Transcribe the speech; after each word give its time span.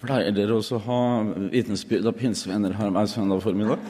Pleier 0.00 0.32
dere 0.36 0.56
også 0.58 0.76
å 0.76 0.82
ha 0.84 0.98
vitnesbyrd 1.52 2.08
av 2.10 2.16
pinsevenner 2.18 2.74
her 2.76 2.92
hver 2.92 3.08
søndag 3.08 3.40
formiddag? 3.40 3.80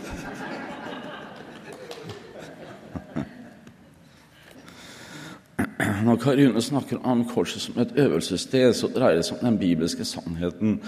Når 6.07 6.21
Karune 6.23 6.63
snakker 6.63 7.02
om 7.02 7.25
korset 7.28 7.65
som 7.65 7.81
et 7.83 7.97
øvelsessted, 7.99 8.73
så 8.75 8.89
dreier 8.95 9.18
det 9.18 9.26
seg 9.26 9.40
om 9.40 9.48
den 9.48 9.58
bibelske 9.58 10.06
sannheten. 10.06 10.78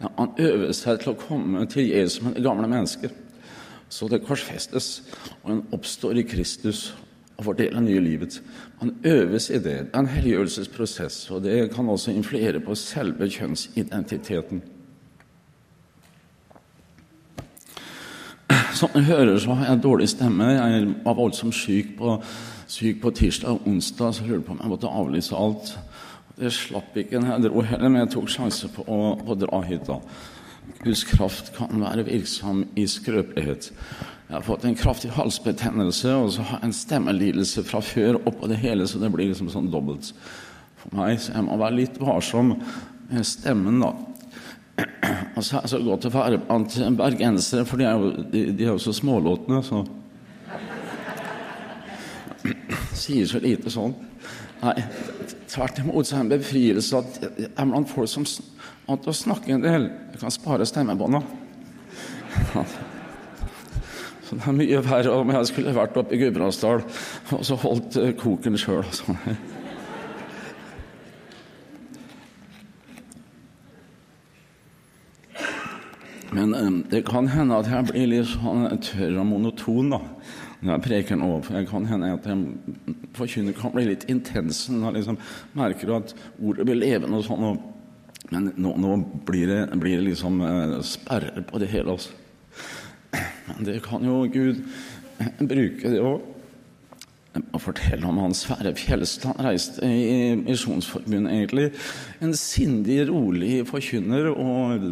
Han 0.00 0.32
øver 0.40 0.72
seg 0.72 1.02
til 1.02 1.12
å 1.12 1.20
komme 1.20 1.66
til 1.68 1.90
Jesus 1.90 2.22
med 2.24 2.38
det 2.38 2.46
gamle 2.48 2.68
mennesket. 2.70 3.12
Så 3.92 4.08
det 4.08 4.24
korsfestes, 4.24 5.02
og 5.44 5.52
en 5.52 5.66
oppstår 5.76 6.16
i 6.16 6.24
Kristus 6.26 6.88
og 7.36 7.44
får 7.44 7.58
del 7.58 7.76
av 7.76 7.84
nye 7.84 8.00
livet. 8.00 8.38
Man 8.80 8.94
øves 9.04 9.50
i 9.50 9.58
det. 9.58 9.62
Det 9.64 9.90
er 9.92 9.98
en 9.98 10.08
helliggjørelsesprosess, 10.08 11.30
og 11.30 11.42
det 11.44 11.70
kan 11.74 11.88
også 11.88 12.14
influere 12.16 12.60
på 12.60 12.74
selve 12.74 13.28
kjønnsidentiteten. 13.30 14.62
Som 18.76 18.92
dere 18.92 19.04
hører, 19.08 19.38
så 19.40 19.54
har 19.56 19.70
jeg 19.70 19.82
dårlig 19.82 20.08
stemme. 20.08 20.44
Jeg 20.52 20.88
var 21.04 21.16
voldsomt 21.16 21.54
syk 21.54 21.94
på, 21.98 22.16
syk 22.66 23.00
på 23.02 23.10
tirsdag 23.10 23.50
og 23.50 23.68
onsdag, 23.68 24.14
så 24.14 24.24
jeg 24.24 24.32
lurte 24.32 24.46
på 24.46 24.52
om 24.52 24.60
jeg 24.62 24.72
måtte 24.72 24.96
avlyse 25.00 25.36
alt. 25.36 25.76
Det 26.36 26.52
slapp 26.52 26.96
ikke 27.00 27.20
når 27.20 27.30
jeg 27.32 27.46
dro 27.46 27.62
heller, 27.64 27.88
men 27.88 28.02
jeg 28.02 28.10
tok 28.12 28.28
sjanse 28.28 28.68
på 28.72 28.84
å, 28.84 28.98
å 29.24 29.36
dra 29.40 29.62
hit. 29.64 29.88
da. 29.88 30.00
Guds 30.82 31.04
kraft 31.08 31.54
kan 31.56 31.80
være 31.80 32.04
virksom 32.04 32.66
i 32.76 32.84
skrøpelighet. 32.90 33.70
Jeg 34.26 34.34
har 34.34 34.42
fått 34.42 34.64
en 34.66 34.74
kraftig 34.74 35.12
halsbetennelse 35.14 36.10
og 36.18 36.32
så 36.34 36.42
har 36.48 36.58
jeg 36.58 36.66
en 36.66 36.74
stemmelidelse 36.74 37.62
fra 37.68 37.78
før 37.84 38.18
oppå 38.26 38.48
det 38.50 38.58
hele, 38.58 38.86
så 38.90 38.98
det 38.98 39.12
blir 39.14 39.30
liksom 39.30 39.52
sånn 39.52 39.68
dobbelt 39.70 40.10
for 40.80 40.96
meg. 40.98 41.20
Så 41.22 41.30
jeg 41.36 41.46
må 41.46 41.58
være 41.60 41.78
litt 41.78 42.00
varsom 42.02 42.56
med 43.06 43.28
stemmen, 43.28 43.78
da. 43.84 43.92
Og 45.36 45.44
så 45.46 45.56
er 45.56 45.62
det 45.62 45.70
så 45.70 45.80
godt 45.84 46.08
å 46.08 46.12
være 46.16 46.40
blant 46.42 46.74
bergensere, 46.98 47.62
for 47.68 47.78
de 47.78 47.86
er 47.86 48.02
jo, 48.02 48.10
de, 48.32 48.42
de 48.50 48.66
er 48.66 48.72
jo 48.74 48.82
så 48.82 48.96
smålåtne, 48.96 49.62
så 49.66 49.84
Sier 52.96 53.26
så 53.28 53.38
lite 53.42 53.68
sånn. 53.70 53.92
Nei, 54.62 54.72
tvert 55.52 55.80
imot 55.82 56.08
så 56.08 56.16
er 56.16 56.22
det 56.22 56.24
en 56.24 56.30
befrielse 56.40 56.98
at 56.98 57.18
jeg 57.26 57.50
er 57.52 57.68
blant 57.68 57.90
folk 57.90 58.08
som 58.08 58.24
at 58.88 59.06
å 59.06 59.14
snakke 59.14 59.52
en 59.52 59.64
del. 59.64 59.88
Jeg 60.14 60.22
kan 60.22 60.34
spare 60.34 60.66
stemmebånda. 60.66 61.22
Så 64.26 64.34
det 64.34 64.42
er 64.42 64.56
mye 64.58 64.80
verre 64.82 65.12
om 65.14 65.28
jeg 65.30 65.46
skulle 65.52 65.74
vært 65.76 65.98
oppe 66.00 66.16
i 66.16 66.18
Gudbrandsdal 66.18 66.80
og 67.36 67.44
så 67.46 67.58
holdt 67.62 67.98
eh, 68.00 68.10
koken 68.18 68.58
sjøl. 68.58 68.82
Sånn. 68.90 69.20
Men 76.34 76.54
eh, 76.54 76.72
det 76.90 77.04
kan 77.06 77.30
hende 77.30 77.60
at 77.60 77.70
jeg 77.70 77.88
blir 77.92 78.10
litt 78.10 78.32
sånn 78.32 78.66
tørr 78.82 79.20
og 79.22 79.30
monoton 79.30 79.94
da, 79.94 80.02
når 80.58 80.74
jeg 80.74 80.86
preker 80.88 81.22
nå. 81.22 81.30
For 81.46 81.60
det 81.60 81.70
kan 81.70 81.86
hende 81.86 82.12
at 82.16 82.26
jeg 82.26 82.98
forkynner 83.16 83.56
kan 83.56 83.78
bli 83.78 83.86
litt 83.92 84.10
intens 84.10 84.66
når 84.72 84.88
jeg 84.90 84.98
liksom 84.98 85.22
merker 85.56 85.96
at 86.00 86.14
ordet 86.42 86.66
blir 86.66 86.82
levende 86.82 87.22
og 87.22 87.26
sånn. 87.30 87.48
men 88.34 88.52
nå, 88.58 88.74
nå 88.74 89.00
blir, 89.28 89.46
det, 89.54 89.64
blir, 89.78 90.00
det, 90.00 90.10
liksom 90.10 90.42
eh, 90.42 90.78
sperrer 90.82 91.46
på 91.46 91.62
det 91.62 91.70
hele. 91.70 91.94
Også. 91.94 92.25
Det 93.66 93.80
kan 93.84 94.04
jo 94.04 94.24
Gud 94.32 94.62
bruke, 95.38 95.90
det 95.90 96.00
òg. 96.02 96.32
Og 97.52 97.60
fortelle 97.60 98.08
om 98.08 98.16
Hans 98.22 98.46
Sverre 98.46 98.72
Fjelstad 98.78 99.36
reiste 99.44 99.84
i 99.84 100.32
Misjonsforbundet, 100.40 101.34
egentlig. 101.34 101.66
En 102.24 102.32
sindig, 102.36 103.02
rolig 103.10 103.60
forkynner, 103.68 104.30
og 104.32 104.86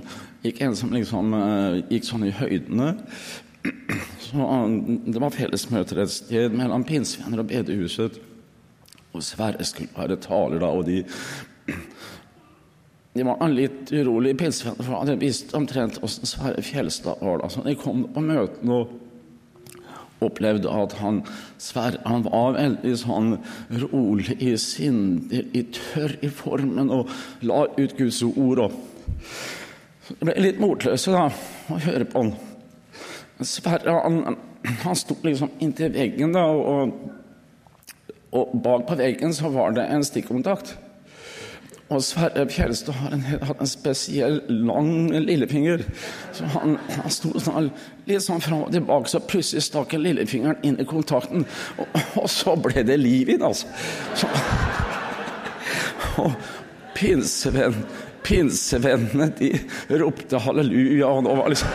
ikke 0.44 0.68
en 0.68 0.76
som 0.76 0.92
liksom 0.92 1.32
uh, 1.32 1.80
gikk 1.88 2.04
sånn 2.04 2.26
i 2.28 2.34
høydene. 2.36 2.90
Så 4.20 4.50
Det 5.06 5.22
var 5.22 5.32
fellesmøter 5.32 6.02
et 6.02 6.12
sted 6.12 6.52
mellom 6.52 6.84
pinsevenner 6.84 7.40
og 7.40 7.48
bedehuset. 7.48 8.20
Og 9.14 9.24
Sverre 9.24 9.64
skulle 9.64 9.94
være 9.96 10.20
taler 10.20 10.60
da, 10.60 10.68
og 10.68 10.84
de 10.84 11.00
de 13.14 13.22
var 13.22 13.48
litt 13.52 13.92
urolige, 13.94 14.34
pinsevenner, 14.40 14.82
for 14.82 14.90
de 14.90 14.98
hadde 14.98 15.20
visst 15.20 15.52
omtrent 15.54 16.00
hvordan 16.02 16.26
Sverre 16.26 16.62
Fjelstad 16.66 17.20
var. 17.22 17.44
da. 17.44 17.62
De 17.62 17.74
kom 17.78 18.08
på 18.10 18.22
møtene 18.24 18.78
og 18.80 20.24
opplevde 20.24 20.70
at 20.70 20.96
han, 20.98 21.20
Sverre, 21.62 22.00
han 22.08 22.24
var 22.26 22.56
veldig 22.56 22.94
sånn 22.98 23.36
rolig 23.84 24.34
i 24.42 24.54
sinnet, 24.58 25.52
i 25.54 25.62
tørr 25.74 26.16
i 26.24 26.30
formen, 26.32 26.90
og 26.90 27.12
la 27.46 27.64
ut 27.76 27.96
Guds 27.98 28.22
ord. 28.26 28.64
Og 28.66 30.18
det 30.18 30.26
ble 30.26 30.36
litt 30.42 30.62
motløse 30.62 31.14
da, 31.14 31.28
å 31.70 31.80
høre 31.86 32.08
på 32.10 32.24
han. 32.24 32.34
Sverre 33.46 33.94
han, 34.00 34.38
han 34.82 34.98
sto 34.98 35.16
liksom 35.22 35.54
inntil 35.62 35.94
veggen, 35.94 36.34
da, 36.34 36.48
og, 36.50 36.98
og 38.34 38.58
bak 38.64 38.88
på 38.88 38.98
veggen 38.98 39.34
så 39.36 39.52
var 39.54 39.76
det 39.78 39.86
en 39.90 40.06
stikkontakt. 40.06 40.74
Og 41.94 42.02
Sverre 42.02 42.42
Fjeldstad 42.50 42.92
har 42.98 43.44
hatt 43.46 43.60
en 43.62 43.68
spesiell 43.70 44.40
lang 44.48 45.12
lillefinger. 45.12 45.84
Så 46.34 46.48
han, 46.56 46.74
han 46.90 47.10
sto 47.12 47.30
sånn, 47.38 47.70
litt 48.08 48.24
sånn 48.24 48.42
fram 48.42 48.64
og 48.66 48.72
tilbake, 48.74 49.08
så 49.12 49.20
plutselig 49.22 49.62
stakk 49.68 49.94
lillefingeren 49.94 50.58
inn 50.66 50.80
i 50.82 50.86
kontakten. 50.88 51.46
Og, 51.78 51.86
og 52.24 52.28
så 52.32 52.56
ble 52.58 52.82
det 52.88 52.98
liv 52.98 53.28
i 53.30 53.36
den, 53.38 53.46
altså. 53.46 53.66
Så, 54.18 54.26
og 56.24 56.32
pinsevenn, 56.98 57.78
pinsevennene, 58.26 59.26
de 59.38 59.50
ropte 60.02 60.38
halleluja, 60.42 61.06
og 61.06 61.22
det 61.26 61.34
var 61.38 61.48
liksom 61.54 61.70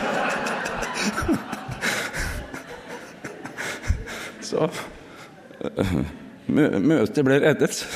Så 4.50 4.60
møtet 6.50 7.24
ble 7.24 7.36
reddet. 7.44 7.86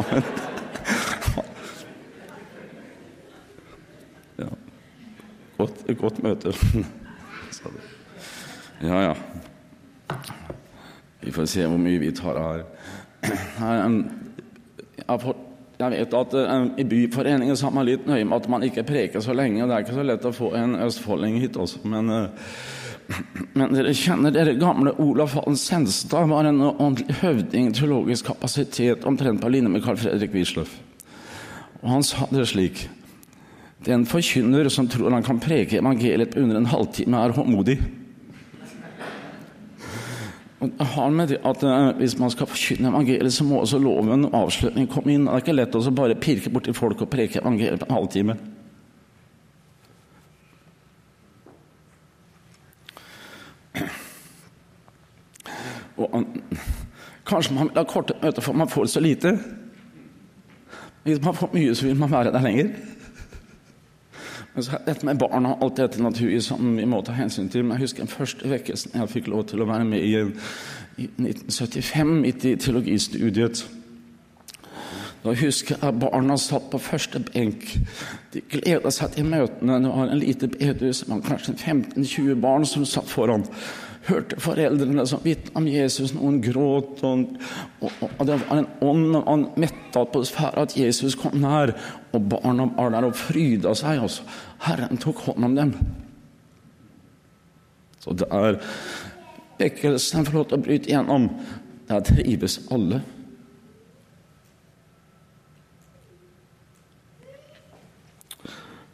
Amen. 0.00 0.43
Godt, 5.58 5.84
godt 5.98 6.22
møte. 6.22 6.54
Ja, 8.82 9.00
ja. 9.00 9.14
Vi 11.22 11.30
får 11.32 11.46
se 11.48 11.64
hvor 11.64 11.78
mye 11.80 11.98
vi 12.02 12.10
tar 12.12 12.36
her. 12.36 12.64
Jeg 15.74 15.90
vet 15.90 16.14
at 16.14 16.34
I 16.78 16.84
byforeningen 16.86 17.56
så 17.58 17.68
er 17.68 17.74
man 17.74 17.86
litt 17.88 18.04
nøye 18.06 18.26
med 18.26 18.36
at 18.36 18.48
man 18.52 18.64
ikke 18.66 18.84
preker 18.86 19.24
så 19.24 19.34
lenge. 19.34 19.62
og 19.62 19.70
Det 19.70 19.76
er 19.76 19.86
ikke 19.86 19.96
så 19.96 20.06
lett 20.06 20.28
å 20.28 20.32
få 20.34 20.50
en 20.58 20.76
østfolding 20.84 21.38
hit 21.42 21.56
også. 21.60 21.80
Men, 21.88 22.12
men 23.58 23.74
dere 23.74 23.94
kjenner 23.96 24.34
dere 24.34 24.56
gamle 24.60 24.94
Olaf 25.02 25.34
Hallen 25.38 25.58
Senstad 25.58 26.28
var 26.30 26.50
en 26.50 26.62
ordentlig 26.66 27.18
høvding 27.22 27.72
teologisk 27.74 28.30
kapasitet 28.30 29.06
omtrent 29.08 29.42
på 29.42 29.52
linje 29.54 29.72
med 29.72 29.86
Carl 29.86 29.98
Fredrik 30.00 30.36
Wisløff. 30.36 30.76
Og 31.82 31.90
han 31.96 32.06
sa 32.06 32.28
det 32.30 32.46
slik 32.52 32.86
den 33.84 34.06
forkynner 34.08 34.68
som 34.72 34.88
tror 34.88 35.12
han 35.12 35.26
kan 35.26 35.40
preke 35.42 35.78
evangeliet 35.78 36.32
på 36.32 36.40
under 36.40 36.56
en 36.56 36.70
halvtime, 36.70 37.20
er 37.20 37.36
håndmodig. 37.36 37.78
Det 40.64 40.86
har 40.94 41.10
med 41.10 41.28
det 41.28 41.38
at 41.44 41.62
uh, 41.62 41.90
Hvis 41.98 42.18
man 42.18 42.30
skal 42.30 42.48
forkynne 42.48 42.88
evangeliet, 42.88 43.32
så 43.32 43.44
må 43.44 43.60
også 43.60 43.78
loven 43.78 44.24
og 44.24 44.36
avslutning 44.44 44.88
komme 44.88 45.12
inn. 45.12 45.26
Det 45.26 45.34
er 45.34 45.44
ikke 45.44 45.56
lett 45.58 45.76
å 45.76 45.90
bare 45.92 46.16
pirke 46.16 46.52
borti 46.52 46.72
folk 46.72 47.04
og 47.04 47.10
preke 47.12 47.42
evangeliet 47.42 47.82
på 47.82 47.90
en 47.90 47.98
halvtime. 47.98 48.38
Og, 55.96 56.24
kanskje 57.26 57.54
man 57.54 57.68
vil 57.68 57.78
ha 57.78 57.84
korte 57.88 58.16
møter, 58.22 58.42
for 58.42 58.56
man 58.56 58.68
får 58.68 58.88
så 58.90 59.00
lite. 59.00 59.36
Hvis 61.04 61.20
man 61.22 61.36
får 61.36 61.52
mye, 61.52 61.74
så 61.76 61.86
vil 61.86 62.00
man 62.00 62.10
være 62.10 62.32
der 62.32 62.42
lenger. 62.42 62.72
Dette 64.54 65.02
med 65.06 65.18
barn 65.18 65.48
og 65.50 65.62
alt 65.64 65.80
dette 65.80 66.02
naturlig 66.02 66.44
som 66.46 66.76
vi 66.76 66.84
må 66.86 67.00
ta 67.02 67.14
hensyn 67.16 67.48
til. 67.50 67.64
Men 67.64 67.74
jeg 67.74 67.88
husker 67.88 68.04
den 68.04 68.12
første 68.12 68.50
vekkelsen 68.50 68.94
jeg 68.94 69.10
fikk 69.10 69.30
lov 69.32 69.48
til 69.50 69.64
å 69.64 69.66
være 69.66 69.86
med 69.88 70.04
i, 70.04 70.12
i 71.02 71.08
1975, 71.08 72.12
midt 72.22 72.46
i 72.46 72.54
teologistudiet. 72.62 73.64
Da 75.24 75.32
husker 75.40 75.80
jeg 75.80 75.98
barna 75.98 76.36
satt 76.38 76.68
på 76.70 76.78
første 76.78 77.18
benk. 77.32 77.64
De 78.34 78.42
gleda 78.52 78.92
seg 78.94 79.16
til 79.16 79.26
møtene. 79.26 79.80
Det 79.82 79.92
var 79.96 80.12
en 80.12 80.22
lite 80.22 80.50
bedehus, 80.52 81.02
kanskje 81.08 81.56
15-20 81.56 82.38
barn 82.44 82.68
som 82.68 82.86
satt 82.86 83.10
foran 83.10 83.46
hørte 84.08 84.38
foreldrene 84.42 85.06
som 85.08 85.22
vitna 85.24 85.58
om 85.60 85.66
Jesus. 85.68 86.12
Noen 86.16 86.40
gråt, 86.44 87.02
og, 87.06 87.24
og, 87.80 88.04
og, 88.10 88.22
det 88.28 88.38
var 88.42 88.60
en 88.60 88.70
ånd 88.84 89.18
og 89.20 89.30
en 89.32 89.46
metta 89.60 90.04
atmosfære 90.04 90.66
at 90.66 90.76
Jesus 90.78 91.16
kom 91.20 91.38
nær. 91.42 91.74
Og 92.12 92.28
barna 92.32 92.68
var 92.76 92.94
der 92.94 93.08
og 93.08 93.18
fryda 93.18 93.74
seg. 93.78 94.02
Også. 94.04 94.26
Herren 94.66 95.00
tok 95.00 95.24
hånd 95.28 95.48
om 95.48 95.58
dem. 95.58 95.74
Så 98.04 98.12
det 98.12 98.28
er 98.34 98.60
vekkelsen 99.58 100.26
får 100.26 100.36
lov 100.36 100.48
til 100.50 100.58
å 100.58 100.64
bryte 100.64 100.90
igjennom. 100.90 101.28
Der 101.88 102.04
trives 102.04 102.60
alle. 102.72 103.02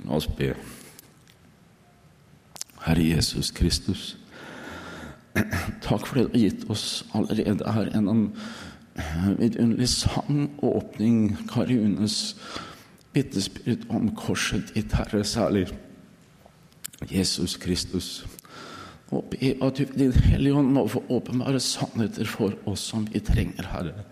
La 0.05 0.17
oss 0.17 0.27
be. 0.27 0.55
Herre 2.81 3.05
Jesus 3.05 3.51
Kristus, 3.51 4.17
takk 5.87 6.07
for 6.07 6.19
det 6.19 6.25
du 6.27 6.35
har 6.35 6.43
gitt 6.45 6.67
oss 6.71 7.05
allerede 7.15 7.75
her 7.75 7.91
gjennom 7.93 8.27
vidunderlig 9.39 9.89
sang 9.89 10.49
og 10.61 10.83
åpning, 10.83 11.37
Kari 11.51 11.79
Unes 11.79 12.35
vitnesbyrd 13.15 13.87
om 13.91 14.11
korset 14.19 14.75
ditt, 14.75 14.93
Herre, 14.95 15.23
særlig 15.25 15.69
Jesus 17.11 17.57
Kristus. 17.57 18.11
Og 19.11 19.25
be 19.33 19.55
at 19.63 19.79
du 19.79 19.85
Din 19.99 20.13
Hellige 20.13 20.55
Ånd 20.55 20.71
må 20.75 20.87
få 20.87 21.03
åpenbare 21.11 21.61
sannheter 21.61 22.29
for 22.29 22.55
oss 22.71 22.85
som 22.93 23.09
vi 23.11 23.23
trenger, 23.25 23.67
Herre. 23.73 24.05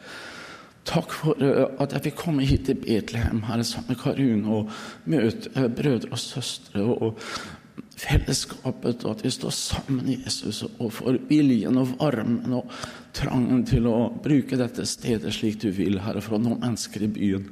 Takk 0.88 1.12
for 1.12 1.36
at 1.82 1.92
jeg 1.92 2.06
fikk 2.08 2.16
komme 2.22 2.46
hit 2.48 2.64
til 2.66 2.78
Betlehem 2.80 3.42
Herre, 3.44 3.64
sammen 3.66 3.92
med 3.92 4.00
Karun 4.00 4.46
og 4.48 4.70
møte 5.04 5.68
brødre 5.76 6.10
og 6.14 6.18
søstre 6.22 6.82
og 6.82 7.20
fellesskapet, 7.98 9.04
og 9.04 9.16
at 9.16 9.24
vi 9.24 9.32
står 9.34 9.54
sammen, 9.54 10.08
i 10.08 10.18
Jesus, 10.24 10.62
og 10.78 10.92
får 10.96 11.20
viljen 11.28 11.78
og 11.80 11.94
varmen 11.98 12.58
og 12.60 12.74
trangen 13.16 13.64
til 13.68 13.88
å 13.90 14.08
bruke 14.24 14.58
dette 14.60 14.86
stedet 14.88 15.32
slik 15.34 15.60
du 15.62 15.70
vil, 15.74 16.00
Herre, 16.04 16.22
for 16.24 16.38
å 16.38 16.42
nå 16.42 16.58
mennesker 16.58 17.06
i 17.06 17.12
byen. 17.12 17.48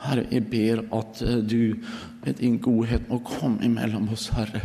Herre, 0.00 0.26
jeg 0.32 0.46
ber 0.52 0.84
at 0.96 1.22
du 1.44 1.76
med 2.24 2.40
din 2.40 2.58
godhet 2.62 3.08
må 3.10 3.20
komme 3.24 3.64
imellom 3.64 4.08
oss, 4.12 4.30
Herre. 4.36 4.62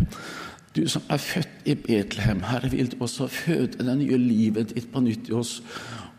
Du 0.76 0.84
som 0.92 1.04
er 1.12 1.22
født 1.24 1.68
i 1.72 1.76
Betlehem, 1.80 2.44
Herre, 2.44 2.72
vil 2.72 2.92
du 2.92 2.98
også 3.04 3.30
føde 3.32 3.84
det 3.84 3.98
nye 4.00 4.20
livet 4.20 4.74
ditt 4.76 4.92
på 4.92 5.04
nytt 5.04 5.32
i 5.32 5.36
oss 5.36 5.62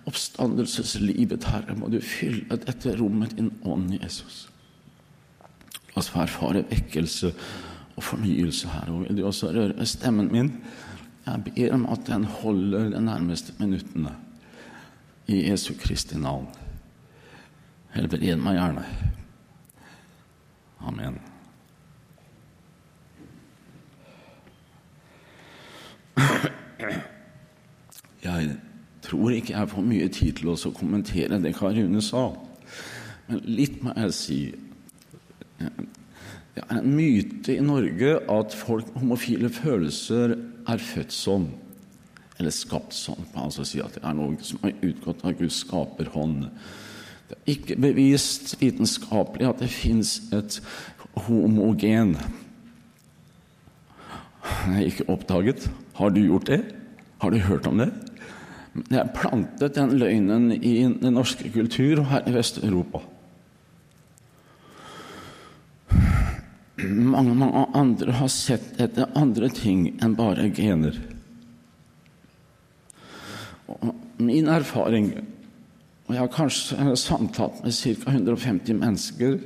oppstandelseslivet, 0.06 1.44
Herre, 1.50 1.74
må 1.76 1.90
du 1.90 1.98
fylle 2.04 2.58
dette 2.62 2.94
rommet 2.98 3.34
din 3.36 3.50
ånd, 3.66 3.90
Jesus. 3.98 4.46
La 5.92 6.02
oss 6.02 6.10
få 6.12 6.22
erfare 6.22 6.62
vekkelse 6.70 7.32
og 7.96 8.02
fornyelse, 8.04 8.68
her. 8.68 8.92
Og 8.92 9.00
vil 9.00 9.18
du 9.18 9.26
også 9.26 9.52
røre 9.54 9.86
stemmen 9.86 10.32
min? 10.32 10.52
Jeg 11.26 11.42
ber 11.44 11.74
om 11.74 11.86
at 11.92 12.06
den 12.06 12.24
holder 12.24 12.90
de 12.90 13.04
nærmeste 13.04 13.52
minuttene. 13.58 14.12
I 15.26 15.50
Jesu 15.50 15.74
Kristi 15.80 16.18
navn. 16.18 16.46
Helbred 17.94 18.36
meg 18.36 18.58
gjerne. 18.58 18.84
Amen. 20.80 21.18
Jeg 28.24 28.56
tror 29.02 29.30
ikke 29.30 29.58
jeg 29.58 29.68
får 29.68 29.82
mye 29.82 30.08
tid 30.08 30.32
til 30.32 30.52
å 30.52 30.72
kommentere 30.74 31.40
det 31.42 31.54
Karune 31.56 32.02
sa. 32.02 32.28
Men 33.26 33.42
litt 33.48 33.82
må 33.82 33.94
jeg 33.96 34.14
si. 34.14 34.40
Det 36.56 36.64
er 36.64 36.78
en 36.80 36.94
myte 36.96 37.52
i 37.52 37.60
Norge 37.60 38.14
at 38.32 38.54
folk 38.56 38.86
med 38.94 39.02
homofile 39.02 39.50
følelser 39.52 40.32
er 40.64 40.80
født 40.80 41.12
sånn. 41.12 41.50
Eller 42.40 42.54
skapt 42.54 42.96
sånn. 42.96 43.26
Altså 43.36 43.64
si 43.68 43.82
at 43.84 43.98
det 43.98 44.00
er 44.00 44.16
noe 44.16 44.38
som 44.44 44.64
er 44.64 44.72
utgått 44.88 45.20
av 45.28 45.36
Guds 45.36 45.58
skaperhånd. 45.66 46.46
Det 47.28 47.36
er 47.36 47.52
ikke 47.52 47.76
bevist 47.84 48.54
vitenskapelig 48.60 49.50
at 49.50 49.60
det 49.60 49.68
fins 49.72 50.14
et 50.36 50.56
homogen. 51.26 52.14
Det 54.46 54.78
er 54.78 54.86
ikke 54.86 55.08
oppdaget. 55.12 55.66
Har 56.00 56.14
du 56.14 56.22
gjort 56.22 56.48
det? 56.48 56.62
Har 57.20 57.36
du 57.36 57.40
hørt 57.50 57.68
om 57.68 57.84
det? 57.84 57.90
Det 58.76 58.96
er 59.00 59.12
plantet 59.12 59.76
den 59.76 59.92
løgnen 60.00 60.48
i 60.56 60.78
den 60.88 61.16
norske 61.16 61.52
kultur 61.52 62.00
og 62.00 62.10
her 62.14 62.24
i 62.28 62.32
Vest-Europa. 62.36 63.04
Mange, 66.84 67.34
mange 67.34 67.62
andre 67.72 68.12
har 68.12 68.28
sett 68.28 68.76
etter 68.80 69.08
andre 69.16 69.48
ting 69.48 69.86
enn 70.04 70.16
bare 70.18 70.50
gener. 70.52 70.98
Og 73.72 73.94
min 74.20 74.48
erfaring 74.48 75.14
Og 76.06 76.14
jeg 76.14 76.20
har 76.20 76.28
kanskje 76.30 76.96
samtalt 77.02 77.64
med 77.64 77.74
ca. 77.74 78.10
150 78.12 78.76
mennesker 78.78 79.40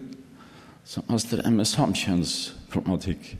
som 0.85 1.07
har 1.09 1.23
strevd 1.23 1.55
med 1.57 1.69
samkjønnsproblematikk. 1.71 3.31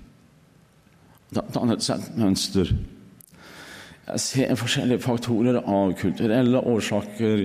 Det 1.29 1.43
har 1.43 1.51
dannet 1.53 1.85
seg 1.85 2.01
et 2.01 2.17
mønster. 2.17 2.73
Jeg 4.07 4.23
ser 4.25 4.57
forskjellige 4.57 5.05
faktorer 5.05 5.61
av 5.61 5.93
kulturelle 6.01 6.63
årsaker, 6.65 7.45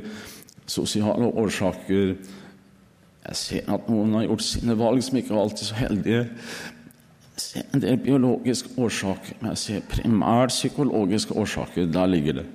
sosiale 0.66 1.28
årsaker. 1.44 2.16
Jeg 3.26 3.36
ser 3.40 3.72
at 3.74 3.88
noen 3.90 4.14
har 4.14 4.28
gjort 4.28 4.46
sine 4.46 4.76
valg 4.78 5.04
som 5.04 5.18
ikke 5.18 5.34
var 5.34 5.46
alltid 5.46 5.70
så 5.70 5.78
heldige. 5.80 6.26
Jeg 7.36 7.44
ser 7.44 7.64
en 7.74 7.82
del 7.84 7.98
biologiske 8.00 8.70
årsaker, 8.78 9.40
men 9.42 9.50
jeg 9.54 9.62
ser 9.64 9.90
primært 9.90 10.54
psykologiske 10.54 11.34
årsaker. 11.34 11.90
Der 11.92 12.06
ligger 12.06 12.40
det. 12.42 12.46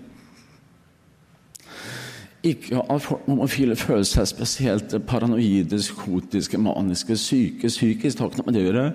Ikke 2.43 2.81
at 2.81 3.03
folk 3.03 3.27
homofile 3.27 3.77
føler 3.77 4.07
seg 4.09 4.29
spesielt 4.31 4.95
paranoide, 5.07 5.77
psykotiske, 5.77 6.59
maniske, 6.59 7.17
syke. 7.17 7.69
Psykisk 7.69 8.23
ikke 8.23 8.39
noe 8.41 8.47
med 8.47 8.57
det 8.57 8.63
å 8.63 8.69
gjøre. 8.71 8.87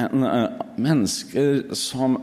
Men 0.00 0.26
uh, 0.26 0.64
mennesker 0.80 1.74
som 1.78 2.18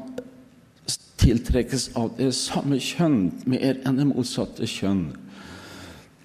tiltrekkes 1.20 1.92
av 2.00 2.14
det 2.18 2.34
samme 2.36 2.80
kjønn 2.84 3.30
mer 3.50 3.80
enn 3.88 4.00
det 4.00 4.08
motsatte 4.10 4.68
kjønn. 4.68 5.12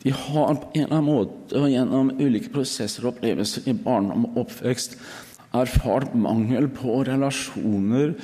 De 0.04 0.12
har 0.12 0.54
på 0.60 0.70
en 0.74 0.82
eller 0.84 0.96
annen 0.98 1.08
måte 1.08 1.60
og 1.60 1.70
gjennom 1.72 2.10
ulike 2.20 2.52
prosesser 2.52 3.06
og 3.06 3.14
opplevelser 3.14 3.70
i 3.70 3.76
barndom 3.76 4.26
og 4.28 4.42
oppvekst 4.44 4.98
erfart 5.54 6.14
mangel 6.18 6.66
på 6.74 6.98
relasjoner 7.06 8.14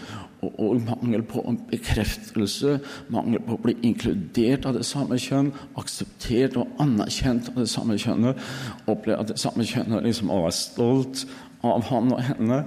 og, 0.41 0.55
og, 0.57 0.81
mangel 0.87 1.23
på 1.29 1.43
bekreftelse, 1.71 2.79
mangel 3.13 3.43
på 3.45 3.57
å 3.57 3.63
bli 3.65 3.77
inkludert 3.87 4.67
av 4.67 4.79
det 4.79 4.87
samme 4.89 5.19
kjønn, 5.21 5.53
akseptert 5.81 6.57
og 6.61 6.81
anerkjent 6.83 7.53
av 7.53 7.61
det 7.61 7.69
samme 7.71 7.99
kjønnet, 8.01 8.41
oppleve 8.89 9.21
at 9.21 9.33
det 9.35 9.41
samme 9.43 9.67
kjønnet 9.69 10.09
liksom 10.09 10.33
er 10.33 10.57
stolt 10.57 11.27
av 11.67 11.85
han 11.91 12.15
og 12.17 12.23
henne. 12.25 12.63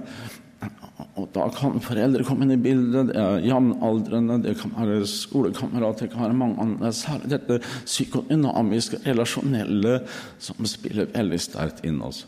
Og 1.18 1.28
da 1.34 1.46
kan 1.54 1.78
foreldre 1.82 2.24
komme 2.26 2.46
inn 2.46 2.54
i 2.54 2.60
bildet, 2.60 3.10
det 3.10 3.18
er 3.18 3.44
jevnaldrende, 3.46 4.40
det 4.42 4.56
kan 4.60 4.72
være 4.74 5.06
skolekamerater, 5.10 6.06
det 6.06 6.14
kan 6.14 6.24
være 6.26 6.38
mange 6.38 6.58
andre. 6.62 6.90
Særlig 6.94 7.30
dette 7.34 7.60
psykodynamiske, 7.84 9.00
relasjonelle, 9.06 10.00
som 10.42 10.68
spiller 10.70 11.10
veldig 11.14 11.40
sterkt 11.42 11.84
inn. 11.86 12.02
oss. 12.02 12.24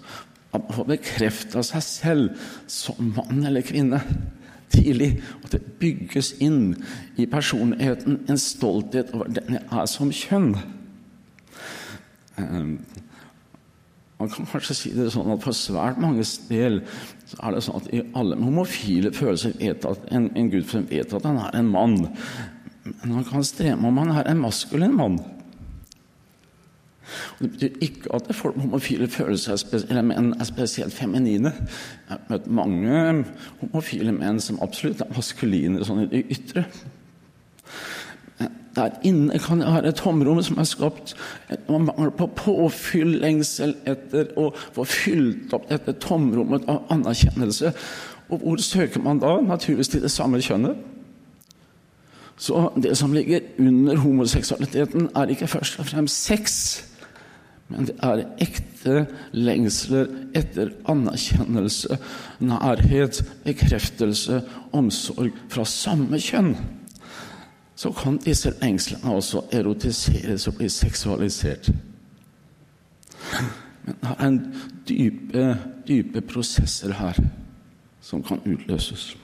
Man 0.53 0.67
får 0.73 0.89
bekrefta 0.89 1.63
seg 1.67 1.83
selv 1.85 2.49
som 2.71 3.13
mann 3.17 3.45
eller 3.45 3.67
kvinne 3.67 4.01
tidlig. 4.73 5.17
Og 5.43 5.51
det 5.53 5.63
bygges 5.81 6.35
inn 6.43 6.77
i 7.19 7.27
personligheten 7.31 8.23
en 8.31 8.41
stolthet 8.41 9.13
over 9.15 9.31
den 9.31 9.59
jeg 9.59 9.65
er 9.67 9.91
som 9.91 10.13
kjønn. 10.15 10.55
Man 14.17 14.31
kan 14.33 14.49
kanskje 14.49 14.75
si 14.77 14.91
det 14.97 15.11
sånn 15.13 15.29
at 15.35 15.45
For 15.45 15.57
svært 15.57 16.01
mange 16.01 16.25
del 16.49 16.81
så 17.27 17.39
er 17.43 17.57
det 17.57 17.63
sånn 17.67 17.81
at 17.83 17.89
i 17.93 18.03
alle 18.17 18.39
homofile 18.41 19.13
følelser 19.13 19.57
vet 19.61 19.85
at 19.89 20.05
en, 20.15 20.31
en 20.39 20.51
gud 20.53 20.69
vet 20.89 21.13
at 21.13 21.27
han 21.27 21.41
er 21.43 21.59
en 21.59 21.73
mann. 21.73 21.97
Men 22.87 23.17
han 23.19 23.27
kan 23.27 23.45
streme 23.45 23.89
om 23.89 23.99
han 23.99 24.15
er 24.15 24.31
en 24.31 24.45
maskulin 24.45 24.95
mann. 24.97 25.19
Og 27.37 27.43
det 27.43 27.51
betyr 27.53 27.83
ikke 27.85 28.15
at 28.15 28.31
folk 28.35 28.57
med 28.57 28.65
homofile 28.67 29.09
følelser 29.11 29.61
eller 29.89 30.07
menn 30.07 30.33
er 30.35 30.49
spesielt 30.49 30.95
feminine. 30.95 31.53
Jeg 32.09 32.15
har 32.15 32.23
møtt 32.31 32.47
mange 32.47 33.03
homofile 33.61 34.15
menn 34.15 34.41
som 34.43 34.59
absolutt 34.65 35.03
er 35.05 35.13
maskuline 35.15 35.85
sånn 35.87 36.07
i 36.07 36.11
det 36.15 36.25
ytre. 36.35 36.65
Der 38.77 38.93
inne 39.09 39.39
kan 39.41 39.63
det 39.63 39.71
være 39.73 39.89
et 39.89 40.01
tomrom 40.03 40.43
som 40.45 40.59
er 40.61 40.69
skapt 40.69 41.15
av 41.55 41.79
mangler 41.81 42.13
på 42.19 42.29
påfyll, 42.37 43.15
lengsel 43.23 43.73
etter 43.89 44.35
å 44.37 44.51
få 44.77 44.85
fylt 44.85 45.55
opp 45.57 45.71
dette 45.71 45.97
tomrommet 46.05 46.67
av 46.69 46.83
anerkjennelse. 46.93 47.73
Og 48.29 48.43
hvor 48.43 48.61
søker 48.61 49.01
man 49.01 49.23
da? 49.23 49.39
Naturligvis 49.41 49.95
til 49.95 50.05
det 50.05 50.13
samme 50.13 50.43
kjønnet. 50.45 50.77
Så 52.37 52.67
det 52.77 52.93
som 53.01 53.15
ligger 53.17 53.41
under 53.59 53.97
homoseksualiteten, 53.97 55.09
er 55.17 55.33
ikke 55.33 55.49
først 55.49 55.81
og 55.81 55.89
fremst 55.89 56.29
sex, 56.29 56.59
men 57.73 57.89
det 57.89 57.97
er 58.05 58.27
ekte 58.45 59.07
lengsler 59.33 60.11
etter 60.37 60.75
anerkjennelse, 60.93 61.97
nærhet, 62.45 63.23
bekreftelse, 63.47 64.43
omsorg 64.77 65.33
fra 65.49 65.65
samme 65.65 66.21
kjønn 66.21 66.53
så 67.77 67.93
kan 67.93 68.17
disse 68.25 68.53
lengslene 68.63 69.15
også 69.15 69.43
erotiseres 69.53 70.49
og 70.49 70.55
bli 70.55 70.69
seksualisert. 70.69 71.71
Men 73.85 73.95
det 74.01 74.15
er 74.19 74.27
en 74.27 74.55
dype, 74.89 75.59
dype 75.89 76.21
prosesser 76.21 76.93
her 76.93 77.21
som 78.01 78.23
kan 78.23 78.41
utløses. 78.47 79.17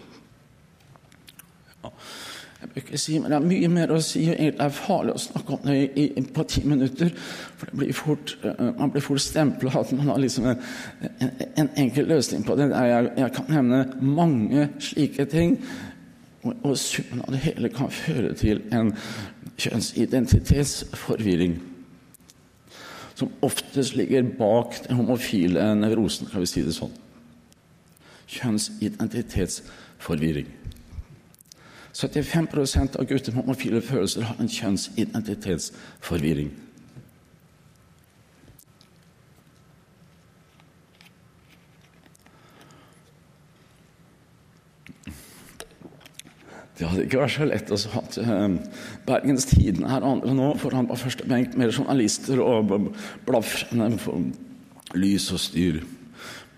Jeg 2.62 2.70
bør 2.70 2.76
ikke 2.76 2.98
si, 2.98 3.18
men 3.18 3.30
Det 3.30 3.36
er 3.36 3.46
mye 3.46 3.68
mer 3.68 3.90
å 3.90 4.00
si, 4.00 4.20
og 4.30 4.36
det 4.38 4.60
er 4.62 4.74
farlig 4.76 5.14
å 5.16 5.22
snakke 5.22 5.56
om 5.56 5.64
det 5.66 5.74
i, 5.98 6.04
i, 6.04 6.22
på 6.22 6.44
ti 6.46 6.60
minutter. 6.62 7.08
For 7.58 7.72
blir 7.74 7.90
fort, 7.96 8.36
uh, 8.44 8.68
man 8.78 8.92
blir 8.94 9.02
fort 9.02 9.20
stempla 9.20 9.72
at 9.80 9.90
man 9.98 10.12
har 10.12 10.20
liksom 10.22 10.46
en, 10.46 10.60
en, 11.10 11.32
en, 11.56 11.70
enkel 11.82 12.06
løsning 12.06 12.44
på 12.46 12.54
det. 12.60 12.68
Jeg, 12.70 13.10
jeg 13.18 13.32
kan 13.34 13.50
nevne 13.50 13.80
mange 13.98 14.68
slike 14.78 15.26
ting. 15.32 15.56
Og, 16.42 16.54
og 16.62 16.78
summen 16.78 17.20
av 17.22 17.32
det 17.34 17.40
hele 17.44 17.68
kan 17.70 17.90
føre 17.90 18.34
til 18.38 18.62
en 18.74 18.96
kjønnsidentitetsforvirring. 19.60 21.62
Som 23.14 23.30
oftest 23.42 23.96
ligger 23.96 24.22
bak 24.38 24.88
den 24.88 24.96
homofile 24.96 25.74
nevrosen, 25.78 26.26
kan 26.26 26.40
vi 26.40 26.46
si 26.50 26.62
det 26.66 26.74
sånn. 26.74 26.92
Kjønnsidentitetsforvirring. 28.32 30.46
75 31.92 32.96
av 32.96 33.04
gutter 33.04 33.32
med 33.32 33.42
homofile 33.42 33.82
følelser 33.84 34.22
har 34.24 34.36
en 34.40 34.48
kjønnsidentitetsforvirring. 34.48 36.50
Det 46.82 46.88
hadde 46.90 47.02
ikke 47.06 47.18
vært 47.20 47.36
så 47.36 47.46
lett 47.46 47.68
å 47.70 47.76
ha 47.92 48.00
uh, 48.26 48.54
Bergens 49.06 49.44
Tidende 49.46 49.90
her 49.92 50.02
andre 50.02 50.32
nå 50.34 50.48
foran 50.58 50.88
på 50.90 50.98
første 50.98 51.28
benk 51.30 51.54
med 51.54 51.70
journalister 51.70 52.42
og 52.42 52.72
blafrende 53.28 53.92
lys 54.98 55.28
og 55.30 55.38
styr. 55.44 55.78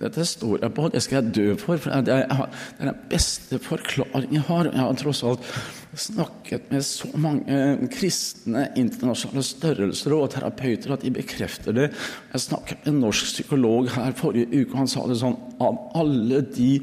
Dette 0.01 0.25
står 0.27 0.65
jeg 0.65 0.75
på, 0.75 0.87
det 0.91 1.03
skal 1.05 1.19
jeg 1.19 1.35
dø 1.37 1.45
for. 1.61 1.77
for 1.79 2.07
Det 2.09 2.17
er, 2.25 2.41
den 2.81 2.97
beste 3.13 3.61
forklaringen 3.63 4.39
jeg 4.39 4.47
har. 4.49 4.71
Jeg 4.73 4.81
har 4.81 4.97
tross 4.99 5.21
alt 5.29 5.53
snakket 5.93 6.73
med 6.73 6.83
så 6.89 7.11
mange 7.21 7.61
kristne 7.93 8.65
internasjonale 8.81 9.45
størrelser 9.47 10.17
og 10.17 10.31
terapeuter 10.33 10.97
at 10.97 11.05
de 11.05 11.13
bekrefter 11.21 11.77
det. 11.77 11.91
Jeg 12.33 12.47
snakket 12.49 12.81
med 12.81 12.95
en 12.95 13.05
norsk 13.05 13.29
psykolog 13.29 13.93
her 13.93 14.17
forrige 14.17 14.49
uke, 14.57 14.73
og 14.73 14.81
han 14.87 14.91
sa 14.91 15.05
det 15.11 15.21
sånn 15.21 15.37
Av 15.63 15.79
alle 16.01 16.41
de 16.49 16.79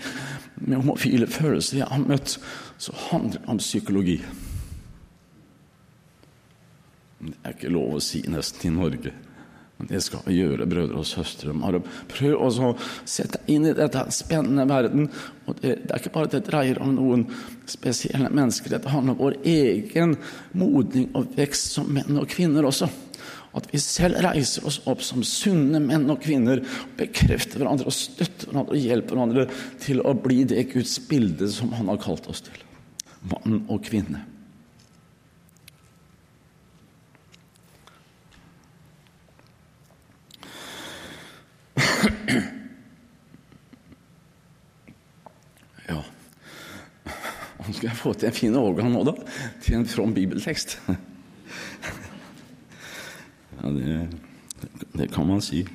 med 0.62 0.78
homofile 0.78 1.28
følelser 1.28 1.82
jeg 1.82 1.90
har 1.90 2.04
møtt, 2.06 2.38
så 2.82 2.94
handler 2.98 3.40
det 3.40 3.50
om 3.54 3.60
psykologi. 3.62 4.16
Det 7.22 7.36
er 7.46 7.54
ikke 7.54 7.70
lov 7.70 8.00
å 8.00 8.00
si 8.02 8.24
nesten 8.26 8.72
i 8.72 8.74
Norge. 8.74 9.12
Men 9.78 9.90
det 9.90 10.00
skal 10.02 10.24
vi 10.26 10.40
gjøre, 10.40 10.66
brødre 10.70 10.98
og 10.98 11.06
søstre. 11.06 11.54
Prøv 12.10 12.42
å 12.42 12.72
sette 13.06 13.38
deg 13.38 13.52
inn 13.54 13.68
i 13.70 13.76
dette 13.78 14.02
spennende 14.14 14.66
verden. 14.70 15.12
Og 15.46 15.60
det, 15.60 15.76
det, 15.84 15.92
er 15.92 16.02
ikke 16.02 16.14
bare 16.16 16.32
at 16.32 16.36
det 16.40 16.42
dreier 16.50 16.82
om 16.82 16.96
noen 16.98 17.28
spesielle 17.70 18.34
mennesker. 18.34 18.74
Det 18.74 18.90
handler 18.90 19.14
om 19.14 19.22
vår 19.28 19.38
egen 19.54 20.18
modning 20.58 21.12
og 21.18 21.38
vekst 21.38 21.78
som 21.78 21.94
menn 21.94 22.18
og 22.18 22.30
kvinner 22.34 22.66
også. 22.66 22.90
At 23.58 23.70
vi 23.70 23.82
selv 23.84 24.22
reiser 24.26 24.66
oss 24.66 24.80
opp 24.90 25.06
som 25.06 25.22
sunne 25.28 25.82
menn 25.84 26.10
og 26.10 26.22
kvinner, 26.24 26.64
bekrefter 26.98 27.62
hverandre 27.62 27.90
og 27.92 27.98
støtter 27.98 28.50
hverandre 28.50 28.78
og 28.78 28.90
hjelper 28.90 29.18
hverandre 29.18 29.48
til 29.86 30.02
å 30.02 30.18
bli 30.18 30.44
det 30.50 30.70
Guds 30.74 30.98
bilde 31.10 31.50
som 31.54 31.74
Han 31.78 31.94
har 31.94 32.02
kalt 32.02 32.30
oss 32.32 32.46
til. 32.48 32.68
Mann 33.22 33.66
og 33.70 33.84
kvinne. 33.86 34.26
Ja 45.90 46.02
Nå 47.62 47.74
skal 47.74 47.88
jeg 47.88 47.98
få 47.98 48.14
til 48.14 48.28
en 48.28 48.34
fin 48.34 48.56
overgang 48.58 48.92
nå, 48.92 49.04
da, 49.06 49.14
til 49.62 49.78
en 49.78 49.86
from 49.88 50.14
bibeltekst. 50.18 50.80
Ja, 53.62 53.70
det, 53.70 54.10
det 54.98 55.12
kan 55.14 55.28
man 55.28 55.42
si. 55.46 55.68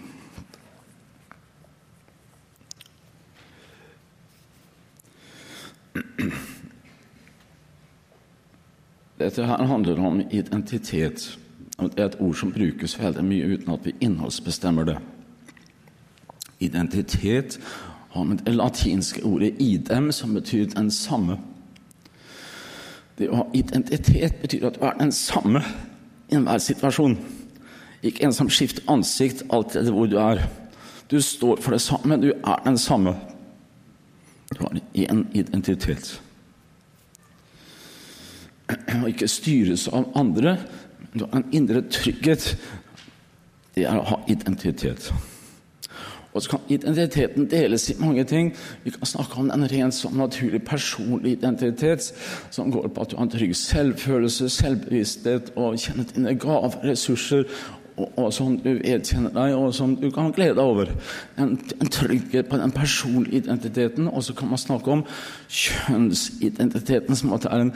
Dette 9.18 9.46
her 9.46 9.64
handler 9.64 10.00
om 10.00 10.20
identitet. 10.30 11.38
Det 11.78 12.00
er 12.00 12.06
et 12.06 12.20
ord 12.20 12.35
som 12.35 12.52
brukes 12.52 12.99
veldig 13.00 13.25
mye 13.25 13.49
uten 13.56 13.73
at 13.73 13.85
vi 13.85 13.94
innholdsbestemmer 14.00 14.85
det. 14.85 14.96
Identitet 16.61 17.58
har 18.11 18.25
med 18.25 18.38
det 18.44 18.54
latinske 18.54 19.25
ordet 19.25 19.54
'idem', 19.58 20.12
som 20.12 20.35
betyr 20.35 20.64
den 20.64 20.90
samme. 20.90 21.38
Det 23.18 23.30
å 23.30 23.37
ha 23.37 23.44
identitet 23.54 24.40
betyr 24.42 24.66
at 24.66 24.75
du 24.75 24.85
er 24.85 24.99
den 24.99 25.12
samme 25.12 25.62
i 26.28 26.35
enhver 26.35 26.58
situasjon. 26.58 27.18
Ikke 28.02 28.25
en 28.25 28.32
som 28.32 28.50
skifter 28.50 28.82
ansikt 28.88 29.42
alltid 29.50 29.90
hvor 29.90 30.06
du 30.06 30.18
er. 30.18 30.49
Du 31.11 31.20
står 31.20 31.61
for 31.61 31.70
det 31.70 31.80
samme, 31.80 32.16
du 32.16 32.32
er 32.32 32.62
den 32.64 32.78
samme. 32.78 33.16
Du 34.52 34.61
har 34.61 34.80
én 34.94 35.26
identitet. 35.32 36.20
Å 39.02 39.06
ikke 39.11 39.28
styres 39.30 39.87
av 39.88 40.11
andre, 40.18 40.56
du 41.14 41.25
har 41.25 41.38
en 41.38 41.49
indre 41.54 41.85
trygghet. 41.90 42.52
Det 43.76 43.87
er 43.87 43.99
å 43.99 44.04
ha 44.11 44.20
identitet. 44.32 45.11
Og 46.37 46.42
så 46.42 46.50
kan 46.52 46.61
identiteten 46.68 47.46
deles 47.49 47.88
i 47.90 47.96
mange 47.99 48.25
ting. 48.28 48.50
Vi 48.85 48.90
kan 48.92 49.08
snakke 49.08 49.38
om 49.40 49.49
en 49.50 49.64
rent 49.70 49.96
sånn 49.96 50.18
naturlig 50.20 50.61
personlig 50.68 51.38
identitet, 51.38 52.11
som 52.52 52.68
går 52.73 52.90
på 52.92 53.06
at 53.06 53.12
du 53.12 53.16
har 53.16 53.25
en 53.25 53.32
trygg 53.32 53.54
selvfølelse, 53.56 54.50
selvbevissthet 54.52 55.54
og 55.56 55.78
kjenner 55.80 56.11
dine 56.12 56.35
gaver, 56.37 56.76
ressurser, 56.85 57.49
og, 57.96 58.11
og, 58.18 58.28
som 58.37 58.58
du 58.61 58.75
vedkjenner 58.75 59.32
deg, 59.32 59.54
og 59.56 59.73
som 59.75 59.94
du 59.96 60.11
kan 60.12 60.28
glede 60.37 60.58
deg 60.58 60.68
over. 60.75 60.92
En, 61.40 61.56
en 61.80 61.92
trygghet 61.92 62.50
på 62.50 62.61
den 62.61 62.75
personlige 62.76 63.46
identiteten. 63.46 64.11
Og 64.12 64.26
så 64.26 64.37
kan 64.37 64.52
man 64.52 64.61
snakke 64.61 64.92
om 64.92 65.06
kjønnsidentiteten, 65.49 67.16
som 67.16 67.32
at 67.32 67.46
det 67.46 67.54
er 67.54 67.64
en 67.64 67.75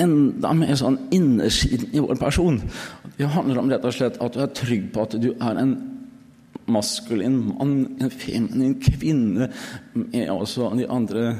enda 0.00 0.52
mer 0.56 0.74
sånn 0.78 0.98
innersiden 1.14 1.92
i 1.94 2.02
vår 2.02 2.18
person. 2.20 2.60
Det 3.18 3.30
handler 3.30 3.60
om 3.60 3.70
rett 3.70 3.84
og 3.86 3.94
slett 3.94 4.20
at 4.22 4.34
du 4.34 4.42
er 4.42 4.54
trygg 4.56 4.88
på 4.94 5.04
at 5.06 5.18
du 5.22 5.30
er 5.34 5.60
en 5.60 5.76
maskulin 6.66 7.38
mann, 7.50 7.96
en 8.00 8.10
feminin 8.10 8.74
kvinne, 8.80 9.50
med 9.94 10.30
også 10.32 10.70
de 10.78 10.88
andre 10.90 11.34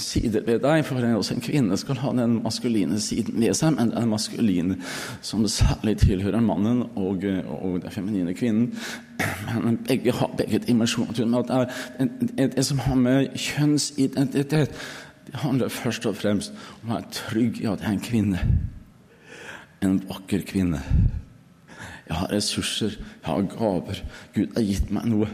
sider 0.00 0.42
ved 0.46 0.62
deg. 0.64 0.82
For 0.86 1.04
også 1.16 1.36
en 1.36 1.44
kvinne 1.44 1.76
skal 1.78 2.00
ha 2.02 2.12
den 2.16 2.38
maskuline 2.42 2.98
siden 3.00 3.38
ved 3.40 3.54
seg, 3.58 3.76
men 3.76 3.92
den 3.94 4.10
maskuline 4.10 4.78
som 5.24 5.44
særlig 5.46 5.98
tilhører 6.02 6.42
mannen 6.42 6.84
og, 6.96 7.26
og 7.62 7.78
den 7.82 7.94
feminine 7.94 8.34
kvinnen. 8.34 8.72
Men 9.62 9.78
begge 9.86 10.14
har 10.16 10.32
begge 10.38 10.58
dimensjoner. 10.66 11.12
Det, 11.14 11.60
er, 12.38 12.46
det, 12.56 12.64
som 12.66 12.80
har 12.82 12.98
med 12.98 13.36
kjønnsidentitet 13.38 14.74
det 15.26 15.40
handler 15.42 15.72
først 15.72 16.06
og 16.06 16.16
fremst 16.18 16.54
om 16.82 16.90
å 16.90 16.94
være 16.96 17.12
trygg 17.14 17.60
i 17.62 17.68
at 17.70 17.82
jeg 17.82 17.88
er 17.88 17.96
en 17.96 18.06
kvinne. 18.06 18.44
En 19.82 19.98
vakker 20.08 20.44
kvinne. 20.46 20.82
Jeg 22.08 22.18
har 22.18 22.32
ressurser, 22.32 22.96
jeg 22.98 23.26
har 23.26 23.44
gaver. 23.54 24.02
Gud 24.34 24.56
har 24.56 24.66
gitt 24.66 24.90
meg 24.92 25.06
noe 25.10 25.28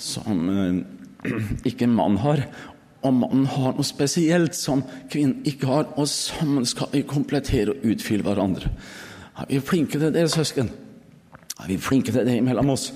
som 0.00 0.46
eh, 0.48 0.82
ikke 1.68 1.88
en 1.88 1.96
mann 1.98 2.20
har. 2.22 2.44
Og 3.02 3.14
mannen 3.18 3.48
har 3.50 3.74
noe 3.74 3.86
spesielt 3.86 4.54
som 4.54 4.84
kvinnen 5.10 5.42
ikke 5.48 5.66
har, 5.66 5.88
og 5.98 6.06
sammen 6.08 6.66
skal 6.68 6.92
vi 6.92 7.02
komplettere 7.02 7.74
og 7.74 7.86
utfylle 7.92 8.26
hverandre. 8.26 8.70
Er 9.42 9.48
vi 9.48 9.58
flinke 9.64 9.98
til 9.98 10.14
det, 10.14 10.28
søsken? 10.30 10.70
Er 11.58 11.68
vi 11.68 11.78
flinke 11.82 12.14
til 12.14 12.26
det 12.26 12.38
mellom 12.46 12.70
oss? 12.74 12.90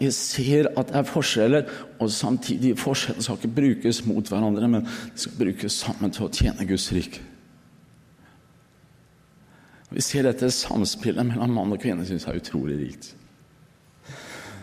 Vi 0.00 0.10
ser 0.10 0.70
at 0.72 0.90
det 0.90 0.98
er 0.98 1.06
forskjeller, 1.06 1.68
og 2.02 2.10
samtidig 2.10 2.74
forskjellene 2.80 3.22
skal 3.22 3.38
ikke 3.38 3.56
brukes 3.60 4.02
mot 4.06 4.28
hverandre, 4.28 4.68
men 4.68 4.86
de 4.86 5.22
skal 5.22 5.36
brukes 5.38 5.80
sammen 5.84 6.14
til 6.14 6.26
å 6.26 6.32
tjene 6.32 6.66
Guds 6.68 6.88
rike. 6.96 7.22
Vi 9.92 10.02
ser 10.02 10.26
dette 10.26 10.50
samspillet 10.50 11.28
mellom 11.28 11.54
mann 11.54 11.72
og 11.72 11.80
kvinne 11.80 12.04
syns 12.06 12.26
jeg 12.26 12.34
er 12.34 12.42
utrolig 12.42 12.80
rikt. 12.80 13.12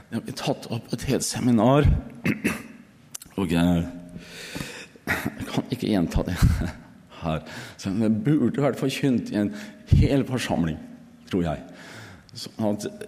Det 0.10 0.20
har 0.20 0.26
blitt 0.28 0.42
tatt 0.44 0.68
opp 0.76 0.92
et 0.94 1.06
helt 1.10 1.26
seminar, 1.26 1.88
og 3.40 3.54
jeg, 3.56 3.86
jeg 5.08 5.48
kan 5.50 5.72
ikke 5.74 5.90
gjenta 5.90 6.26
det 6.28 6.36
her. 7.24 7.40
Så 7.80 7.94
det 7.96 8.12
burde 8.26 8.62
vært 8.62 8.82
forkynt 8.82 9.32
i 9.34 9.40
en 9.42 9.54
hel 9.96 10.28
forsamling, 10.28 10.78
tror 11.32 11.48
jeg. 11.48 11.64
Sånn 12.38 12.76
at 12.76 13.08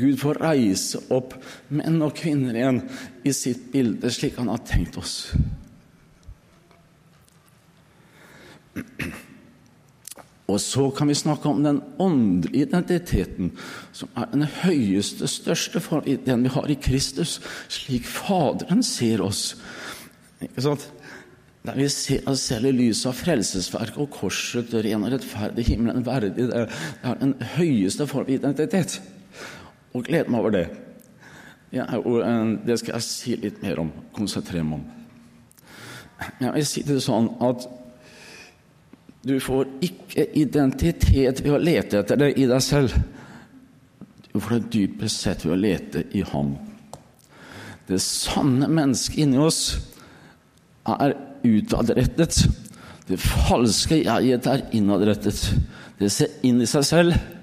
Gud 0.00 0.20
får 0.20 0.40
reise 0.42 1.00
opp 1.12 1.34
menn 1.68 2.00
og 2.04 2.14
kvinner 2.18 2.56
igjen 2.56 2.82
i 3.26 3.34
sitt 3.36 3.68
bilde, 3.72 4.10
slik 4.12 4.38
han 4.40 4.50
har 4.52 4.62
tenkt 4.66 4.98
oss. 5.00 5.16
Og 10.50 10.58
så 10.58 10.88
kan 10.90 11.10
vi 11.10 11.14
snakke 11.14 11.48
om 11.48 11.62
den 11.62 11.78
åndelige 12.02 12.66
identiteten, 12.66 13.52
som 13.94 14.10
er 14.18 14.30
den 14.32 14.46
høyeste, 14.64 15.28
største 15.30 15.82
form, 15.82 16.08
den 16.26 16.46
vi 16.46 16.54
har 16.54 16.70
i 16.70 16.78
Kristus, 16.80 17.38
slik 17.70 18.08
Faderen 18.10 18.82
ser 18.82 19.22
oss. 19.22 19.54
Ikke 20.42 20.64
sant? 20.64 20.88
Der 21.66 21.76
vi 21.76 21.86
ser 21.92 22.26
oss 22.30 22.42
selv 22.48 22.70
i 22.70 22.72
lys 22.72 23.04
av 23.06 23.18
frelsesverket 23.20 24.00
og 24.00 24.10
korset, 24.16 24.72
ren 24.72 25.04
og 25.04 25.12
rettferdig, 25.12 25.66
himmelen 25.68 26.06
verdig. 26.06 26.48
Det 26.48 26.66
er 26.66 27.18
den 27.20 27.36
høyeste 27.54 28.08
form 28.08 28.24
for 28.24 28.32
identitet. 28.32 28.98
Og 29.94 30.06
gleder 30.06 30.30
meg 30.30 30.40
over 30.40 30.54
det. 30.54 30.66
Ja, 31.74 31.86
og 31.98 32.22
det 32.66 32.80
skal 32.80 32.96
jeg 32.96 33.06
si 33.06 33.36
litt 33.38 33.60
mer 33.62 33.78
om, 33.82 33.92
konsentrere 34.14 34.64
meg 34.66 34.80
om. 34.80 34.88
Jeg 36.40 36.54
vil 36.56 36.66
si 36.68 36.82
det 36.86 36.98
sånn 37.02 37.30
at 37.46 37.66
du 39.24 39.34
får 39.42 39.68
ikke 39.84 40.26
identitet 40.40 41.42
ved 41.44 41.54
å 41.54 41.60
lete 41.60 42.00
etter 42.00 42.18
det 42.20 42.32
i 42.40 42.46
deg 42.48 42.62
selv. 42.64 42.94
Du 44.30 44.38
får 44.40 44.56
det 44.56 44.72
dypest 44.74 45.24
sett 45.24 45.44
ved 45.44 45.54
å 45.56 45.60
lete 45.60 46.04
i 46.16 46.22
Ham. 46.32 46.54
Det 47.88 47.98
sanne 48.02 48.68
mennesket 48.70 49.24
inni 49.24 49.40
oss 49.42 49.62
er 50.88 51.16
utadrettet. 51.44 52.44
Det 53.08 53.18
falske 53.20 53.98
jeget 54.04 54.46
er 54.46 54.64
innadrettet. 54.76 55.42
Det 55.98 56.10
ser 56.14 56.38
inn 56.46 56.62
i 56.62 56.68
seg 56.70 56.86
selv 56.86 57.39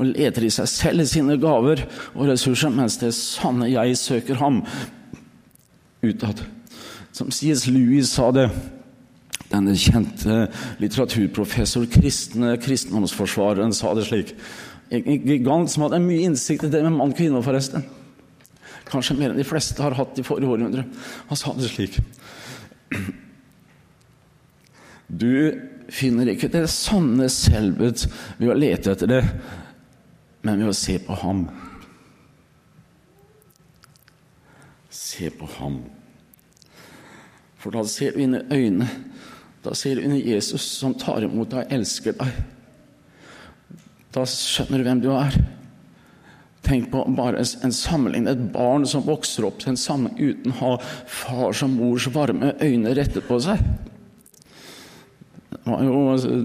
og 0.00 0.08
leter 0.14 0.46
i 0.46 0.52
seg 0.52 0.68
selv 0.72 1.04
i 1.04 1.08
sine 1.08 1.36
gaver 1.40 1.84
og 2.14 2.24
ressurser, 2.30 2.72
mens 2.72 2.96
det 3.02 3.12
sanne 3.16 3.68
jeg 3.68 3.98
søker 4.00 4.40
ham 4.40 4.62
utad. 6.00 6.40
Som 7.12 7.28
C.S. 7.34 7.66
Louis 7.68 8.08
sa 8.08 8.30
det, 8.32 8.48
denne 9.50 9.74
kjente 9.76 10.46
litteraturprofessor, 10.80 11.84
kristne 11.90 12.54
kristendomsforsvareren, 12.62 13.74
sa 13.76 13.92
det 13.98 14.06
slik. 14.08 14.34
En 14.90 15.04
gigant 15.26 15.70
som 15.70 15.84
hadde 15.84 16.00
mye 16.02 16.30
innsikt 16.30 16.64
i 16.66 16.72
det 16.72 16.82
med 16.86 16.96
mann 16.96 17.12
og 17.12 17.18
kvinne, 17.18 17.42
forresten. 17.44 17.84
Kanskje 18.90 19.18
mer 19.18 19.34
enn 19.34 19.38
de 19.38 19.46
fleste 19.46 19.82
har 19.84 19.98
hatt 19.98 20.18
i 20.18 20.24
forrige 20.26 20.54
århundre. 20.54 20.86
Han 21.28 21.38
sa 21.38 21.52
det 21.58 21.68
slik. 21.70 22.00
Du 25.10 25.60
finner 25.90 26.30
ikke 26.30 26.50
det 26.52 26.64
sanne 26.70 27.26
selvet 27.32 28.06
ved 28.38 28.52
å 28.52 28.58
lete 28.58 28.94
etter 28.94 29.10
det, 29.10 29.24
men 30.42 30.62
ved 30.62 30.72
å 30.72 30.76
se 30.76 30.96
på 31.04 31.16
ham. 31.22 31.44
Se 34.90 35.30
på 35.30 35.48
ham. 35.58 35.82
For 37.60 37.74
da 37.76 37.84
ser 37.84 38.16
du 38.16 38.24
inn 38.24 38.38
i 38.38 38.44
øynene. 38.48 38.88
Da 39.60 39.74
ser 39.76 39.98
du 39.98 40.06
inn 40.06 40.16
i 40.16 40.24
Jesus 40.24 40.64
som 40.78 40.94
tar 40.96 41.26
imot 41.26 41.52
deg, 41.52 41.68
elsker 41.76 42.16
deg. 42.16 42.38
Da 44.14 44.24
skjønner 44.26 44.80
du 44.80 44.86
hvem 44.88 45.02
du 45.04 45.10
er. 45.12 45.36
Tenk 46.64 46.90
på 46.92 47.02
bare 47.16 47.42
en 47.42 47.74
sammenligning. 47.74 48.30
Et 48.32 48.48
barn 48.54 48.86
som 48.88 49.04
vokser 49.04 49.46
opp 49.48 49.60
til 49.60 49.74
en 49.74 49.80
sammenheng 49.80 50.32
uten 50.32 50.56
å 50.56 50.58
ha 50.60 50.72
fars 51.08 51.62
og 51.66 51.72
mors 51.76 52.08
varme 52.14 52.54
øyne 52.64 52.96
rettet 52.96 53.28
på 53.28 53.38
seg. 53.44 53.60
Det 55.50 55.60
var 55.66 55.84
jo, 55.84 56.00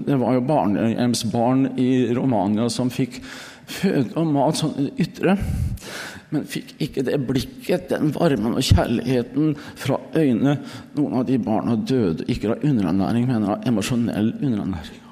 det 0.06 0.16
var 0.20 0.36
jo 0.36 0.46
barnehjemsbarn 0.46 1.68
i 1.80 1.90
Romania 2.14 2.68
som 2.70 2.92
fikk 2.92 3.22
føde 3.66 4.14
og 4.18 4.28
mat 4.34 4.60
sånn 4.60 4.90
ytre, 5.00 5.36
men 6.34 6.46
fikk 6.50 6.74
ikke 6.82 7.04
det 7.06 7.18
blikket, 7.26 7.88
den 7.92 8.12
varmen 8.14 8.56
og 8.58 8.64
kjærligheten 8.66 9.54
fra 9.78 9.98
øynene. 10.16 10.56
Noen 10.96 11.18
av 11.20 11.26
de 11.28 11.38
barna 11.38 11.76
døde 11.78 12.26
ikke 12.30 12.54
av 12.54 12.64
underernæring, 12.66 13.28
men 13.30 13.46
av 13.46 13.66
emosjonell 13.68 14.32
underernæring. 14.40 15.02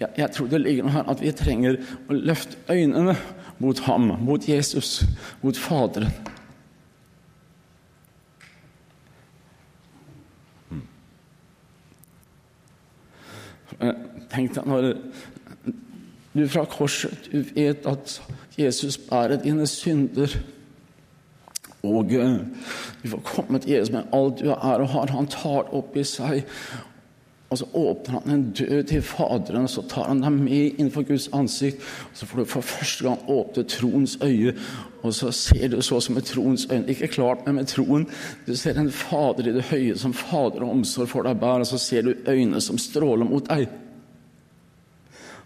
Jeg, 0.00 0.10
jeg 0.18 0.30
tror 0.34 0.50
det 0.50 0.60
ligger 0.60 0.86
noe 0.86 0.96
her 0.96 1.10
at 1.10 1.20
vi 1.22 1.32
trenger 1.36 1.78
å 2.10 2.18
løfte 2.18 2.58
øynene 2.68 3.14
mot 3.62 3.78
ham, 3.86 4.10
mot 4.26 4.48
Jesus, 4.48 5.04
mot 5.42 5.56
Faderen. 5.56 6.10
Hmm. 10.68 10.82
Tenk 14.34 14.56
deg 14.58 14.66
når 14.68 14.90
du 16.42 16.48
fra 16.48 16.64
korset, 16.64 17.28
du 17.32 17.44
vet 17.54 17.86
at 17.86 18.22
Jesus 18.58 18.98
bærer 18.98 19.36
dine 19.42 19.66
synder. 19.66 20.38
Og 21.84 22.12
eh, 22.12 22.38
du 23.02 23.08
får 23.08 23.20
komme 23.24 23.58
til 23.58 23.70
Jesus 23.70 23.92
med 23.92 24.08
alt 24.12 24.40
du 24.40 24.50
er 24.50 24.82
og 24.82 24.88
har. 24.88 25.12
Han 25.12 25.28
tar 25.30 25.70
opp 25.74 25.96
i 25.96 26.04
seg. 26.04 26.44
Og 27.52 27.58
så 27.58 27.66
åpner 27.74 28.20
han 28.20 28.30
en 28.34 28.44
dør 28.50 28.80
til 28.82 29.02
Faderen, 29.02 29.68
og 29.68 29.70
så 29.70 29.82
tar 29.86 30.08
han 30.08 30.22
deg 30.24 30.32
med 30.32 30.78
innenfor 30.78 31.04
Guds 31.06 31.28
ansikt. 31.36 31.84
Og 32.10 32.16
så 32.18 32.26
får 32.26 32.38
du 32.38 32.44
for 32.50 32.66
første 32.66 33.04
gang 33.04 33.28
åpne 33.30 33.64
troens 33.70 34.16
øye, 34.24 34.56
og 35.02 35.14
så 35.14 35.30
ser 35.30 35.68
du 35.68 35.82
så 35.82 36.00
som 36.00 36.16
med 36.18 36.26
troens 36.26 36.66
øyne. 36.72 36.88
Ikke 36.88 37.06
klart, 37.06 37.46
men 37.46 37.54
med 37.54 37.70
troen. 37.70 38.08
Du 38.46 38.56
ser 38.56 38.80
en 38.80 38.90
Fader 38.90 39.46
i 39.48 39.54
det 39.54 39.68
høye 39.70 39.94
som 39.98 40.16
Fader 40.16 40.64
og 40.64 40.70
omsorg 40.70 41.08
for 41.12 41.28
deg 41.28 41.38
bærer, 41.38 41.62
og 41.62 41.66
så 41.66 41.78
ser 41.78 42.02
du 42.02 42.14
øyne 42.26 42.60
som 42.60 42.78
stråler 42.78 43.28
mot 43.28 43.46
deg 43.48 43.68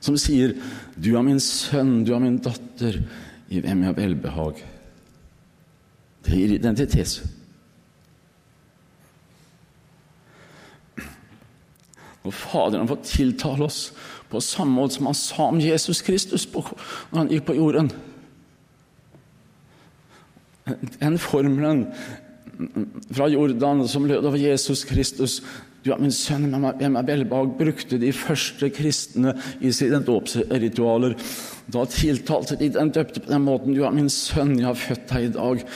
som 0.00 0.16
sier 0.16 0.54
'Du 0.96 1.16
er 1.16 1.22
min 1.22 1.40
sønn, 1.40 2.04
du 2.04 2.14
er 2.14 2.18
min 2.18 2.38
datter, 2.38 3.02
i 3.48 3.60
hvem 3.60 3.82
jeg 3.82 3.86
har 3.86 3.94
velbehag'. 3.94 4.64
Det 6.24 6.32
gir 6.32 6.54
identitet. 6.54 7.22
Og 12.24 12.34
Faderen 12.34 12.88
får 12.88 13.00
tiltale 13.04 13.64
oss 13.64 13.92
på 14.28 14.40
samme 14.44 14.74
måte 14.76 14.98
som 14.98 15.06
han 15.08 15.16
sa 15.16 15.48
om 15.48 15.60
Jesus 15.60 16.02
Kristus 16.04 16.46
på, 16.46 16.60
når 17.12 17.18
han 17.18 17.30
gikk 17.32 17.46
på 17.48 17.56
jorden. 17.56 17.90
Den 21.00 21.16
formelen 21.18 21.86
fra 23.14 23.28
Jordan 23.32 23.86
som 23.88 24.04
lød 24.04 24.26
over 24.26 24.36
Jesus 24.36 24.84
Kristus 24.84 25.38
du 25.84 25.92
er 25.94 26.00
min 26.02 26.12
sønn, 26.12 26.50
hvem 26.50 26.96
er 26.98 27.06
velbehag, 27.06 27.52
brukte 27.58 27.98
de 28.02 28.10
første 28.12 28.68
kristne 28.74 29.34
i 29.62 29.70
sine 29.72 30.00
dåpsritualer. 30.04 31.14
Da 31.70 31.84
tiltalte 31.88 32.58
de 32.58 32.70
den 32.74 32.90
døpte 32.94 33.22
på 33.22 33.30
den 33.30 33.44
måten. 33.46 33.76
Du 33.76 33.84
er 33.86 33.94
min 33.94 34.10
sønn, 34.10 34.56
jeg 34.58 34.66
har 34.66 34.78
født 34.78 35.06
deg 35.12 35.28
i 35.28 35.34
dag. 35.36 35.66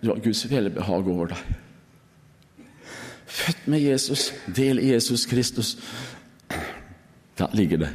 Du 0.00 0.08
har 0.08 0.22
Guds 0.24 0.46
velbehag 0.50 1.10
over 1.12 1.34
deg. 1.34 1.42
Født 3.30 3.66
med 3.70 3.84
Jesus, 3.84 4.30
del 4.56 4.80
i 4.82 4.92
Jesus 4.94 5.26
Kristus. 5.30 5.76
Der 7.38 7.52
ligger 7.54 7.84
det 7.84 7.92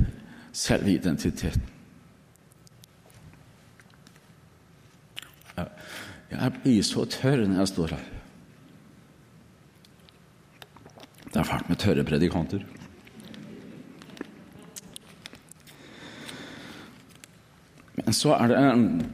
selve 0.54 0.94
identiteten. 0.94 1.72
Jeg 6.36 6.52
blir 6.62 6.84
så 6.84 7.06
tørr 7.10 7.46
når 7.48 7.62
jeg 7.64 7.74
står 7.74 7.96
her. 7.96 8.15
Det 11.36 11.42
er 11.42 11.44
fælt 11.44 11.70
med 11.70 11.76
tørre 11.76 12.04
predikanter. 12.04 12.60
Men 17.96 18.14
så 18.14 18.34
er 18.34 18.48
det 18.48 19.06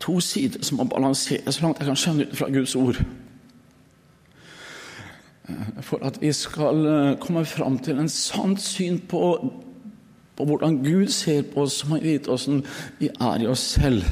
to 0.00 0.20
sider 0.20 0.64
som 0.66 0.80
må 0.80 0.84
balanseres 0.90 1.54
så 1.54 1.62
langt 1.62 1.78
jeg 1.78 1.86
kan 1.86 2.00
skjønne 2.02 2.26
ut 2.26 2.34
fra 2.36 2.50
Guds 2.50 2.74
ord. 2.74 2.98
For 5.86 6.02
at 6.02 6.18
vi 6.20 6.32
skal 6.34 6.86
eh, 6.86 7.16
komme 7.22 7.44
fram 7.46 7.78
til 7.78 8.02
en 8.02 8.10
sant 8.10 8.60
syn 8.60 8.98
på, 8.98 9.22
på 10.36 10.44
hvordan 10.50 10.82
Gud 10.82 11.14
ser 11.14 11.46
på 11.54 11.62
oss, 11.62 11.84
må 11.86 12.02
vi 12.02 12.16
vite 12.16 12.34
åssen 12.34 12.64
vi 12.98 13.06
er 13.20 13.46
i 13.46 13.46
oss 13.46 13.70
selv. 13.78 14.02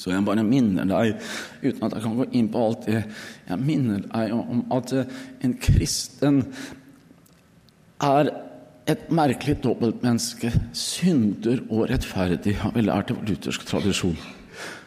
Så 0.00 0.14
jeg 0.14 0.24
bare 0.24 0.44
minner 0.46 0.86
deg, 0.88 1.18
uten 1.60 1.82
at 1.84 1.96
jeg 1.98 2.04
kan 2.06 2.14
gå 2.16 2.26
inn 2.38 2.46
på 2.48 2.60
alt 2.64 2.86
det, 2.88 3.02
jeg 3.50 3.60
minner 3.60 4.00
deg 4.06 4.32
om 4.32 4.62
at 4.72 4.94
eh, 4.96 5.18
en 5.44 5.56
kristen 5.60 6.38
er 8.00 8.30
et 8.88 9.10
merkelig 9.12 9.58
dobbeltmenneske. 9.64 10.54
Synder 10.72 11.60
og 11.68 11.90
rettferdig, 11.92 12.56
har 12.62 12.72
vi 12.72 12.86
lært 12.86 13.12
i 13.12 13.18
vår 13.18 13.28
lutherske 13.28 13.68
tradisjon. 13.68 14.16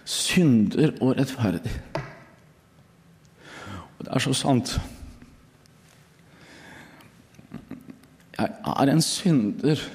Synder 0.03 0.95
og 0.97 1.13
rettferdig. 1.19 1.77
Og 3.99 4.07
det 4.07 4.11
er 4.11 4.25
så 4.25 4.33
sant. 4.33 4.75
Jeg 8.33 8.49
er 8.73 8.91
en 8.91 9.05
synder. 9.05 9.89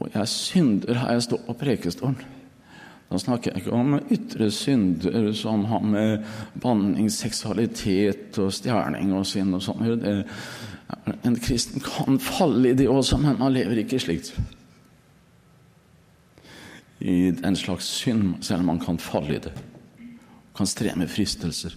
Og 0.00 0.08
jeg 0.14 0.28
synder 0.28 1.04
her 1.04 1.18
jeg 1.18 1.28
står 1.28 1.44
på 1.46 1.60
prekestolen. 1.60 2.31
Da 3.12 3.18
snakker 3.20 3.52
jeg 3.52 3.60
ikke 3.60 3.76
om 3.76 3.98
ytre 4.14 4.46
synder 4.54 5.26
som 5.36 5.66
har 5.68 5.82
med 5.84 6.22
banning, 6.62 7.10
seksualitet 7.12 8.38
og 8.40 8.54
stjerning 8.56 9.12
og 9.12 9.26
synd 9.28 9.58
og 9.58 9.64
sånn 9.66 9.84
En 11.26 11.36
kristen 11.40 11.84
kan 11.84 12.16
falle 12.22 12.70
i 12.70 12.78
det 12.78 12.88
også, 12.88 13.18
men 13.20 13.36
man 13.40 13.52
lever 13.52 13.82
ikke 13.82 14.00
slikt. 14.00 14.32
I 17.04 17.34
en 17.44 17.56
slags 17.58 17.88
synd, 18.00 18.38
selv 18.44 18.64
om 18.64 18.72
man 18.72 18.80
kan 18.80 19.00
falle 19.00 19.36
i 19.36 19.44
det. 19.44 19.52
Kan 20.56 20.68
streve 20.68 21.00
med 21.00 21.12
fristelser. 21.12 21.76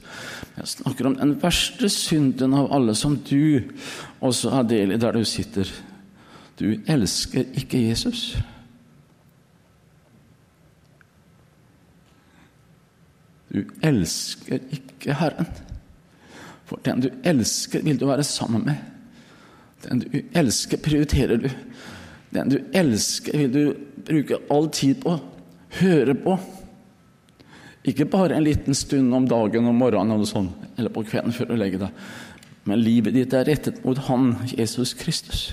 Jeg 0.56 0.72
snakker 0.78 1.10
om 1.10 1.20
den 1.20 1.36
verste 1.42 1.90
synden 1.92 2.56
av 2.56 2.72
alle, 2.76 2.96
som 2.96 3.16
du 3.28 3.64
også 4.24 4.56
er 4.60 4.68
del 4.72 4.96
i 4.96 5.00
der 5.02 5.16
du 5.16 5.24
sitter. 5.28 5.72
Du 6.60 6.70
elsker 6.88 7.48
ikke 7.60 7.82
Jesus. 7.90 8.36
Du 13.56 13.64
elsker 13.86 14.60
ikke 14.74 15.16
Herren. 15.16 15.48
For 16.66 16.82
den 16.84 17.06
du 17.06 17.10
elsker, 17.24 17.86
vil 17.86 18.00
du 18.00 18.08
være 18.10 18.26
sammen 18.28 18.66
med. 18.66 18.76
Den 19.86 20.02
du 20.02 20.10
elsker, 20.36 20.82
prioriterer 20.82 21.40
du. 21.40 21.50
Den 22.36 22.52
du 22.52 22.58
elsker, 22.74 23.38
vil 23.38 23.54
du 23.54 23.64
bruke 24.06 24.42
all 24.52 24.70
tid 24.76 25.00
på, 25.06 25.16
høre 25.80 26.16
på. 26.20 26.38
Ikke 27.86 28.08
bare 28.10 28.36
en 28.36 28.44
liten 28.44 28.76
stund 28.76 29.14
om 29.14 29.28
dagen 29.30 29.70
om 29.70 29.78
morgenen 29.78 30.18
eller, 30.18 30.28
sånn, 30.28 30.50
eller 30.76 30.92
på 30.92 31.06
kvelden 31.06 31.36
før 31.36 31.52
du 31.52 31.56
legger 31.60 31.86
deg. 31.86 32.06
Men 32.66 32.82
livet 32.82 33.14
ditt 33.14 33.34
er 33.38 33.46
rettet 33.46 33.84
mot 33.86 34.00
Han, 34.10 34.34
Jesus 34.58 34.96
Kristus. 34.98 35.52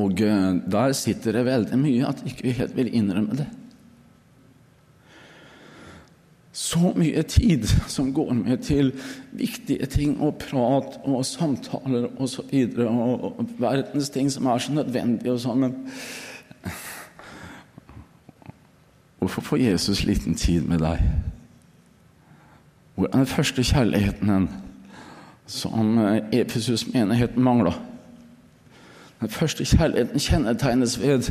Og 0.00 0.20
eh, 0.24 0.60
der 0.72 0.92
sitter 0.96 1.36
det 1.36 1.48
veldig 1.48 1.78
mye 1.80 2.08
at 2.08 2.22
ikke 2.26 2.48
vi 2.48 2.58
helt 2.60 2.76
vil 2.76 2.92
innrømme 2.94 3.40
det. 3.42 3.48
Så 6.52 6.92
mye 6.96 7.22
tid 7.22 7.66
som 7.88 8.12
går 8.14 8.32
med 8.32 8.58
til 8.66 8.92
viktige 9.32 9.86
ting 9.86 10.20
og 10.20 10.34
prat 10.42 10.98
og 11.04 11.26
samtaler. 11.26 12.08
Og, 12.18 12.28
så 12.28 12.42
videre, 12.50 12.88
og, 12.88 13.46
verdens 13.58 14.10
ting 14.10 14.32
som 14.32 14.46
er 14.46 14.58
så 14.58 14.74
nødvendige 14.74 15.32
og 15.32 15.40
sånn. 15.40 15.62
Men 15.64 15.76
hvorfor 19.18 19.46
får 19.46 19.62
Jesus 19.62 20.04
liten 20.04 20.34
tid 20.34 20.66
med 20.68 20.82
deg? 20.82 21.04
Hvor 22.94 23.08
er 23.08 23.22
den 23.22 23.30
første 23.30 23.64
kjærligheten 23.64 24.50
som 25.46 25.96
Efesus-menigheten 26.32 27.42
mangla? 27.42 27.72
Den 29.20 29.28
første 29.28 29.64
kjærligheten 29.64 30.20
kjennetegnes 30.20 31.00
ved 31.00 31.30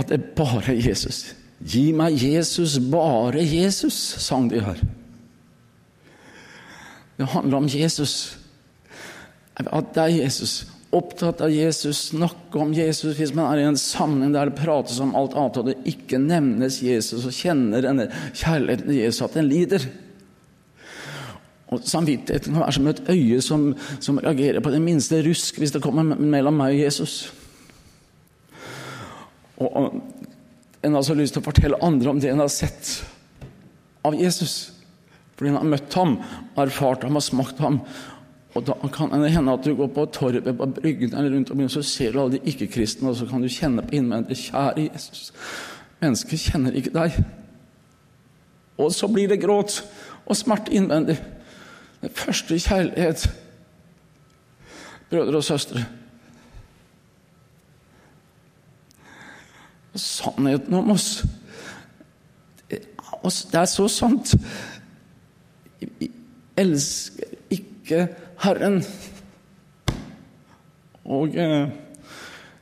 at 0.00 0.08
det 0.08 0.20
er 0.20 0.34
bare 0.36 0.76
Jesus. 0.76 1.34
Gi 1.60 1.90
meg 1.92 2.16
Jesus, 2.22 2.78
bare 2.92 3.42
Jesus, 3.44 3.96
sang 4.22 4.48
de 4.50 4.62
her. 4.64 4.78
Det 7.18 7.28
handler 7.28 7.56
om 7.56 7.68
Jesus. 7.68 8.38
At 9.56 9.90
det 9.94 10.02
er 10.02 10.22
Jesus. 10.22 10.66
Opptatt 10.90 11.42
av 11.44 11.52
Jesus, 11.54 12.08
snakke 12.10 12.58
om 12.58 12.72
Jesus 12.74 13.18
hvis 13.18 13.34
man 13.36 13.52
er 13.52 13.60
i 13.60 13.66
en 13.68 13.76
sammenheng 13.78 14.32
der 14.34 14.48
det 14.48 14.58
prates 14.58 14.96
om 15.04 15.12
alt 15.14 15.36
annet, 15.38 15.58
og 15.60 15.68
det 15.68 15.76
ikke 15.86 16.18
nevnes 16.18 16.80
Jesus, 16.82 17.28
og 17.28 17.36
kjenner 17.36 17.84
denne 17.84 18.08
kjærligheten 18.34 18.88
til 18.88 18.98
Jesus, 18.98 19.22
at 19.28 19.36
den 19.36 19.46
lider. 19.52 19.84
Og 21.70 21.84
Samvittigheten 21.86 22.52
kan 22.52 22.64
være 22.64 22.72
som 22.72 22.88
et 22.90 23.02
øye 23.08 23.40
som, 23.42 23.68
som 24.00 24.18
reagerer 24.18 24.60
på 24.60 24.72
det 24.74 24.82
minste 24.82 25.20
rusk 25.22 25.58
hvis 25.58 25.70
det 25.74 25.82
kommer 25.82 26.02
mellom 26.02 26.58
meg 26.58 26.74
og 26.74 26.82
Jesus. 26.82 27.32
Og, 29.60 29.76
og 29.76 30.02
En 30.82 30.94
har 30.96 31.02
så 31.04 31.14
lyst 31.14 31.36
til 31.36 31.42
å 31.42 31.44
fortelle 31.44 31.78
andre 31.84 32.10
om 32.10 32.20
det 32.20 32.30
en 32.32 32.40
har 32.40 32.48
sett 32.48 33.02
av 34.04 34.14
Jesus. 34.16 34.72
Fordi 35.36 35.50
en 35.50 35.58
har 35.60 35.68
møtt 35.68 35.94
ham, 35.94 36.14
erfart 36.56 37.04
ham 37.04 37.18
og 37.20 37.24
smakt 37.24 37.60
ham. 37.60 37.82
Og 38.54 38.64
Da 38.64 38.74
kan 38.92 39.12
det 39.12 39.30
hende 39.30 39.52
at 39.52 39.64
du 39.64 39.74
går 39.76 39.90
på 39.94 40.06
torvet 40.06 40.56
på 40.56 40.66
bryggen 40.66 41.14
eller 41.14 41.36
rundt 41.36 41.50
omkring, 41.50 41.70
så 41.70 41.82
ser 41.82 42.12
du 42.12 42.20
alle 42.20 42.38
de 42.38 42.50
ikke-kristne, 42.50 43.08
og 43.08 43.16
så 43.16 43.26
kan 43.26 43.42
du 43.42 43.48
kjenne 43.48 43.84
på 43.86 43.94
innvendig 43.94 44.36
Kjære 44.36 44.88
Jesus, 44.88 45.32
mennesker 46.00 46.36
kjenner 46.36 46.74
ikke 46.74 46.94
deg. 46.96 47.20
Og 48.80 48.92
så 48.92 49.08
blir 49.12 49.28
det 49.28 49.42
gråt 49.42 49.82
og 50.26 50.36
smerte 50.36 50.72
innvendig. 50.74 51.20
Den 52.00 52.12
første 52.16 52.58
kjærlighet, 52.58 53.26
brødre 55.10 55.36
og 55.36 55.44
søstre. 55.44 55.84
Og 59.92 60.00
sannheten 60.00 60.74
om 60.74 60.90
oss 60.90 61.24
Det 62.70 63.58
er 63.58 63.66
så 63.68 63.84
sant. 63.88 64.32
Vi 65.80 66.08
elsker 66.56 67.34
ikke 67.52 68.06
Herren. 68.40 68.78
Og 71.04 71.36
eh, 71.36 71.66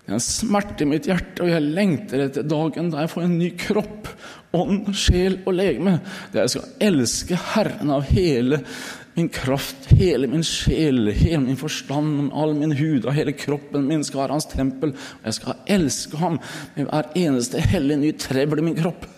det 0.09 0.15
er 0.15 0.17
en 0.17 0.25
smerte 0.25 0.83
i 0.83 0.89
mitt 0.89 1.07
hjerte, 1.07 1.45
og 1.45 1.51
jeg 1.53 1.63
lengter 1.63 2.25
etter 2.25 2.47
dagen 2.49 2.89
da 2.91 3.05
jeg 3.05 3.13
får 3.13 3.27
en 3.27 3.39
ny 3.39 3.51
kropp, 3.61 4.09
ånd, 4.57 4.89
sjel 4.97 5.37
og 5.45 5.59
legeme. 5.59 5.99
Der 6.33 6.47
jeg 6.47 6.55
skal 6.55 6.87
elske 6.89 7.39
Herren 7.53 7.93
av 7.93 8.07
hele 8.09 8.63
Min 9.19 9.29
kraft, 9.35 9.89
hele 9.99 10.29
min 10.31 10.45
sjel, 10.47 11.09
hele 11.11 11.41
min 11.43 11.57
forstand, 11.59 12.29
all 12.31 12.53
min 12.55 12.71
hud 12.79 13.03
og 13.03 13.17
hele 13.17 13.33
kroppen 13.35 13.89
min 13.89 14.05
skal 14.07 14.21
være 14.21 14.37
hans 14.37 14.47
tempel. 14.47 14.93
Og 14.95 15.25
jeg 15.27 15.35
skal 15.35 15.63
elske 15.75 16.21
ham 16.21 16.37
med 16.77 16.87
hver 16.87 17.09
eneste 17.19 17.63
hellige 17.73 17.99
ny 17.99 18.13
trevl 18.23 18.61
i 18.63 18.67
min 18.69 18.77
kropp. 18.79 19.09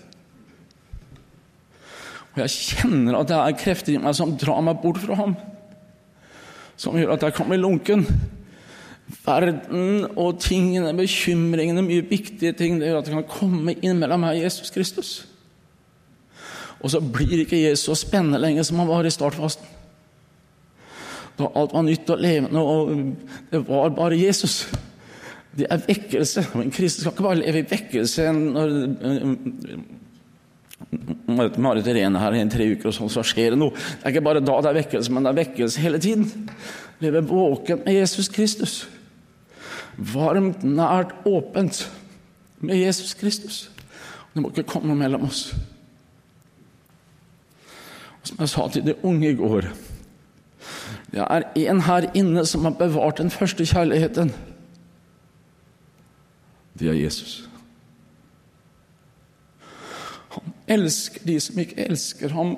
Og 2.33 2.41
jeg 2.41 2.55
kjenner 2.55 3.19
at 3.19 3.29
det 3.29 3.37
er 3.37 3.59
krefter 3.61 3.93
i 3.93 4.01
meg 4.01 4.17
som 4.17 4.33
drar 4.41 4.63
meg 4.65 4.79
bort 4.81 5.03
fra 5.03 5.19
ham. 5.19 5.35
Som 6.81 6.97
gjør 6.97 7.13
at 7.19 7.27
jeg 7.27 7.35
kan 7.37 7.51
bli 7.51 7.59
lunken. 7.61 8.07
Verden 9.27 10.07
og 10.15 10.39
tingene, 10.41 10.95
bekymringene, 10.97 11.83
mye 11.85 12.07
viktige 12.09 12.55
ting, 12.57 12.79
det 12.81 12.89
gjør 12.89 13.03
at 13.03 13.11
jeg 13.11 13.19
kan 13.19 13.35
komme 13.35 13.75
inn 13.83 14.01
mellom 14.01 14.25
meg 14.25 14.39
og 14.39 14.47
Jesus 14.47 14.73
Kristus. 14.73 15.11
Og 16.81 16.95
så 16.95 17.03
blir 17.05 17.43
ikke 17.43 17.61
Jesus 17.61 17.91
så 17.91 17.99
spennende 18.07 18.41
lenger 18.41 18.65
som 18.65 18.81
han 18.81 18.89
var 18.89 19.05
i 19.05 19.13
startfasten. 19.13 19.77
Da 21.41 21.49
alt 21.57 21.73
var 21.73 21.85
nytt 21.87 22.11
og 22.13 22.21
levende, 22.21 22.61
og 22.61 22.91
det 23.51 23.63
var 23.69 23.93
bare 23.97 24.19
Jesus. 24.19 24.67
Det 25.57 25.67
er 25.71 25.81
vekkelse. 25.87 26.45
Og 26.55 26.63
En 26.67 26.75
kristen 26.75 27.03
skal 27.03 27.15
ikke 27.15 27.27
bare 27.27 27.41
leve 27.41 27.63
i 27.63 27.71
vekkelse 27.71 28.29
når 28.37 28.77
Marit 31.61 31.89
Irene 31.91 32.21
her 32.21 32.37
i 32.37 32.45
tre 32.51 32.67
uker, 32.75 32.91
og 32.91 32.97
sånn, 32.97 33.13
så 33.13 33.25
skjer 33.27 33.55
det 33.55 33.61
noe. 33.61 33.75
Det 33.75 34.05
er 34.05 34.15
ikke 34.15 34.27
bare 34.27 34.43
da 34.45 34.57
det 34.61 34.71
er 34.71 34.79
vekkelse, 34.81 35.13
men 35.15 35.27
det 35.27 35.33
er 35.33 35.41
vekkelse 35.41 35.83
hele 35.85 36.01
tiden. 36.03 36.49
Leve 37.01 37.23
våken 37.29 37.85
med 37.85 37.97
Jesus 37.97 38.31
Kristus. 38.33 38.75
Varmt, 39.97 40.65
nært, 40.65 41.13
åpent 41.29 41.85
med 42.65 42.81
Jesus 42.81 43.15
Kristus. 43.19 43.69
Det 44.33 44.43
må 44.43 44.53
ikke 44.53 44.69
komme 44.71 44.97
mellom 44.99 45.27
oss. 45.29 45.51
Og 48.21 48.29
som 48.29 48.43
jeg 48.43 48.53
sa 48.53 48.67
til 48.69 48.85
de 48.87 48.99
unge 49.07 49.31
i 49.31 49.39
går 49.39 49.71
det 51.11 51.27
er 51.27 51.43
en 51.57 51.81
her 51.83 52.07
inne 52.15 52.45
som 52.47 52.65
har 52.65 52.77
bevart 52.79 53.19
den 53.19 53.31
første 53.31 53.67
kjærligheten. 53.67 54.31
Det 56.79 56.89
er 56.89 56.93
Jesus. 56.93 57.49
Han 60.31 60.53
elsker 60.69 61.25
de 61.27 61.41
som 61.41 61.59
ikke 61.59 61.89
elsker 61.89 62.31
ham 62.35 62.55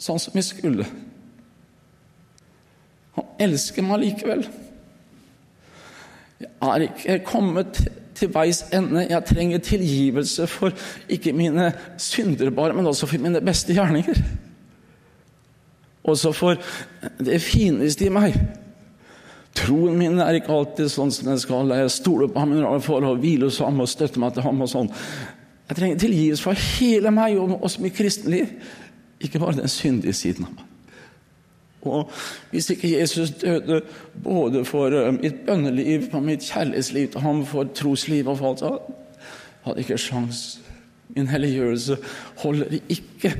sånn 0.00 0.20
som 0.20 0.36
vi 0.36 0.44
skulle. 0.44 0.84
Han 3.16 3.32
elsker 3.40 3.88
meg 3.88 4.04
likevel. 4.04 4.44
Jeg 6.40 6.52
er 6.60 6.84
ikke 6.86 7.18
kommet 7.24 7.80
til 8.16 8.30
veis 8.34 8.62
ende. 8.76 9.06
Jeg 9.08 9.24
trenger 9.28 9.64
tilgivelse 9.64 10.46
for 10.46 10.76
ikke 11.08 11.32
mine 11.32 11.72
synder 11.96 12.52
bare, 12.52 12.76
men 12.76 12.86
også 12.86 13.08
for 13.08 13.20
mine 13.20 13.40
beste 13.44 13.72
gjerninger 13.76 14.20
også 16.10 16.32
for 16.36 16.60
det 17.18 17.40
fineste 17.42 18.06
i 18.06 18.12
meg. 18.14 18.36
Troen 19.56 19.98
min 19.98 20.20
er 20.22 20.38
ikke 20.38 20.54
alltid 20.54 20.90
sånn 20.92 21.10
som 21.14 21.32
den 21.32 21.40
skal. 21.42 21.72
Jeg 21.74 21.92
stoler 21.92 22.30
på 22.30 22.42
ham 22.42 22.82
for 22.84 23.04
å 23.06 23.16
hvile 23.18 23.48
hos 23.48 23.58
ham 23.64 23.82
og 23.82 23.90
støtte 23.90 24.22
meg 24.22 24.34
til 24.36 24.46
ham. 24.46 24.62
og 24.62 24.70
sånn. 24.70 24.90
Jeg 25.70 25.78
trenger 25.78 26.02
tilgivelse 26.02 26.42
for 26.42 26.66
hele 26.78 27.12
meg 27.14 27.38
og 27.38 27.60
også 27.62 27.82
mitt 27.82 27.94
kristenliv, 27.94 28.50
ikke 29.22 29.38
bare 29.38 29.60
den 29.60 29.70
syndige 29.70 30.16
siden 30.18 30.48
av 30.48 30.56
meg. 30.56 30.66
Og 31.80 32.10
Hvis 32.50 32.70
ikke 32.70 32.90
Jesus 32.98 33.30
døde 33.30 33.80
både 34.22 34.64
for 34.64 34.92
eh, 34.92 35.12
mitt 35.14 35.46
bønneliv, 35.46 36.10
for 36.10 36.20
mitt 36.20 36.44
kjærlighetsliv 36.44 37.12
til 37.12 37.20
ham, 37.20 37.44
for 37.46 37.64
trosliv 37.74 38.28
og 38.28 38.38
for 38.38 38.50
alt, 38.50 38.82
hadde 39.64 39.76
jeg 39.76 39.86
ikke 39.88 39.98
sjans. 39.98 40.60
Min 41.16 41.30
helliggjørelse 41.30 41.96
holder 42.42 42.78
ikke 42.88 43.32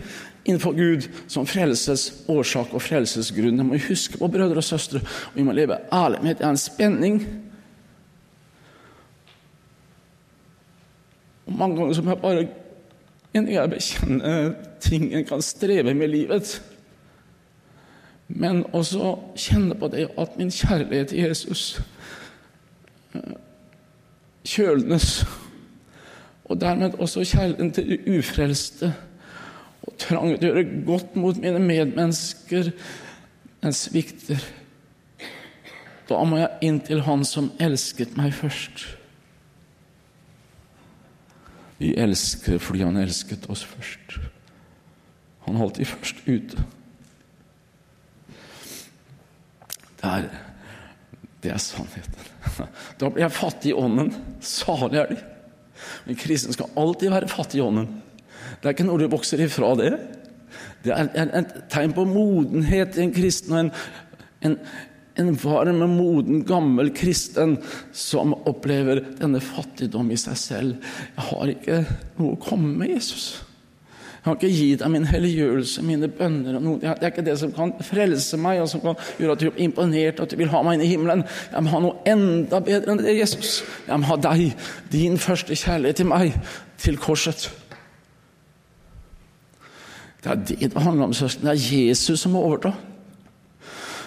innenfor 0.45 0.73
Gud 0.73 1.09
som 1.29 1.47
frelsesårsak 1.47 2.73
og 2.75 2.83
frelsesgrunn. 2.83 3.59
Det 3.59 3.67
må 3.67 3.81
huske 3.89 4.19
på, 4.19 4.29
brødre 4.29 4.63
og 4.63 4.65
søstre. 4.65 5.03
Og 5.31 5.37
vi 5.37 5.45
må 5.47 5.53
leve 5.53 5.79
ærlig 5.93 6.23
med 6.23 6.35
det 6.35 6.47
er 6.47 6.51
en 6.55 6.57
spenning. 6.57 7.21
Og 11.47 11.53
Mange 11.53 11.77
ganger 11.77 11.95
som 11.95 12.09
jeg 12.09 12.19
bare 12.23 12.49
jeg 13.35 13.71
bekjenner 13.71 14.55
ting 14.83 15.13
en 15.15 15.25
kan 15.25 15.43
streve 15.43 15.95
med 15.95 16.09
livet. 16.09 16.63
Men 18.29 18.65
også 18.73 19.19
kjenne 19.37 19.75
på 19.75 19.89
det 19.89 20.09
at 20.19 20.37
min 20.39 20.51
kjærlighet 20.51 21.09
til 21.09 21.19
Jesus 21.19 21.81
eh, 23.15 23.37
kjølnes. 24.45 25.27
Og 26.45 26.61
dermed 26.61 26.99
også 26.99 27.25
kjærligheten 27.25 27.73
til 27.73 27.91
de 27.91 28.19
ufrelste 28.19 28.95
og 29.87 29.97
trang 30.01 30.35
til 30.37 30.51
å 30.51 30.55
gjøre 30.55 30.85
godt 30.87 31.15
mot 31.19 31.39
mine 31.41 31.61
medmennesker, 31.63 32.73
den 33.61 33.77
svikter. 33.77 34.43
Da 36.11 36.19
må 36.27 36.41
jeg 36.41 36.67
inn 36.67 36.81
til 36.83 37.05
Han 37.07 37.23
som 37.29 37.53
elsket 37.63 38.17
meg 38.19 38.35
først. 38.35 38.83
Vi 41.81 41.95
elsker 41.97 42.59
fordi 42.61 42.85
Han 42.85 43.01
elsket 43.01 43.47
oss 43.53 43.63
først. 43.65 44.19
Han 45.47 45.61
holdt 45.61 45.81
de 45.81 45.89
først 45.89 46.21
ute. 46.27 46.67
Det 50.01 50.09
er, 50.09 50.29
det 51.45 51.53
er 51.53 51.61
sannheten. 51.61 52.29
Da 53.01 53.09
blir 53.09 53.25
jeg 53.25 53.37
fattig 53.37 53.73
i 53.73 53.77
ånden. 53.77 54.13
Salig 54.45 55.01
er 55.01 55.11
de. 55.13 55.19
Men 56.07 56.19
kristen 56.21 56.55
skal 56.57 56.73
alltid 56.81 57.13
være 57.13 57.29
fattig 57.29 57.61
i 57.61 57.65
ånden. 57.65 58.01
Det 58.61 58.69
er 58.69 58.77
ikke 58.77 58.89
noe 58.89 59.01
du 59.01 59.09
vokser 59.11 59.41
ifra 59.41 59.73
det. 59.81 59.95
Det 60.85 60.93
er 60.93 61.35
et 61.37 61.59
tegn 61.73 61.93
på 61.97 62.07
modenhet 62.09 62.97
i 62.97 63.05
en 63.07 63.13
kristen 63.15 63.55
og 63.55 63.61
en, 63.65 63.71
en, 64.49 64.57
en 65.21 65.35
varm, 65.41 65.85
moden, 65.93 66.43
gammel 66.49 66.93
kristen 66.97 67.59
som 67.97 68.35
opplever 68.49 69.03
denne 69.21 69.43
fattigdom 69.45 70.11
i 70.13 70.19
seg 70.21 70.41
selv. 70.41 70.91
Jeg 71.17 71.29
har 71.31 71.55
ikke 71.55 71.79
noe 72.19 72.35
å 72.37 72.43
komme 72.43 72.73
med, 72.81 72.95
Jesus. 72.97 73.31
Jeg 74.21 74.27
kan 74.27 74.37
ikke 74.37 74.53
gi 74.53 74.73
deg 74.77 74.91
min 74.93 75.07
helliggjørelse, 75.09 75.83
mine 75.89 76.09
bønner 76.13 76.59
og 76.59 76.65
noe. 76.65 76.81
Det 76.81 76.91
er 76.93 77.13
ikke 77.13 77.25
det 77.25 77.39
som 77.41 77.55
kan 77.57 77.73
frelse 77.85 78.37
meg, 78.41 78.61
og 78.61 78.69
som 78.69 78.83
kan 78.85 78.99
gjøre 79.17 79.37
at 79.37 79.41
du 79.41 79.47
blir 79.49 79.65
imponert, 79.65 80.21
og 80.21 80.27
at 80.27 80.35
du 80.35 80.41
vil 80.41 80.53
ha 80.53 80.61
meg 80.65 80.77
inn 80.77 80.85
i 80.85 80.91
himmelen. 80.91 81.25
Jeg 81.55 81.65
må 81.65 81.73
ha 81.73 81.81
noe 81.87 82.05
enda 82.09 82.61
bedre 82.65 82.93
enn 82.93 83.01
det, 83.01 83.17
Jesus. 83.17 83.63
Jeg 83.87 84.03
må 84.03 84.11
ha 84.11 84.21
deg, 84.29 84.69
din 84.93 85.17
første 85.21 85.57
kjærlighet 85.57 86.03
til 86.03 86.13
meg, 86.13 86.37
til 86.85 87.01
korset. 87.01 87.49
Det 90.21 90.31
er 90.31 90.35
det 90.35 90.73
det 90.75 90.83
handler 90.83 91.05
om, 91.05 91.13
søsken. 91.17 91.47
Det 91.49 91.53
er 91.55 91.77
Jesus 91.77 92.21
som 92.21 92.33
må 92.33 92.45
overta. 92.45 92.73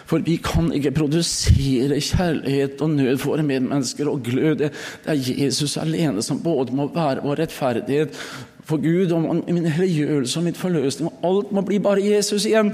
For 0.06 0.21
vi 0.21 0.36
kan 0.43 0.67
ikke 0.76 0.91
produsere 0.91 1.99
kjærlighet 2.02 2.82
og 2.82 2.89
nød 2.89 3.17
for 3.17 3.34
våre 3.34 3.43
medmennesker 3.43 4.10
og 4.12 4.23
glød. 4.23 4.56
Det 4.56 4.71
er 5.06 5.13
Jesus 5.43 5.78
alene 5.78 6.21
som 6.21 6.43
både 6.43 6.76
må 6.76 6.89
være 6.93 7.23
vår 7.23 7.39
rettferdighet 7.39 8.19
for 8.63 8.78
Gud 8.84 9.12
og 9.12 9.43
min 9.47 9.65
helliggjørelse 9.65 10.39
og 10.39 10.43
min 10.43 10.56
forløsning. 10.56 11.10
Og 11.21 11.38
alt 11.38 11.52
må 11.52 11.62
bli 11.62 11.80
bare 11.80 12.04
Jesus 12.04 12.45
igjen. 12.45 12.73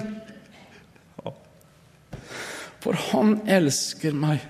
For 2.80 2.96
han 3.12 3.40
elsker 3.48 4.16
meg. 4.16 4.44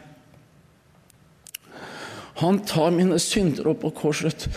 Han 2.40 2.62
tar 2.66 2.94
mine 2.96 3.20
synder 3.20 3.68
opp 3.68 3.82
på 3.84 3.90
korset 3.98 4.48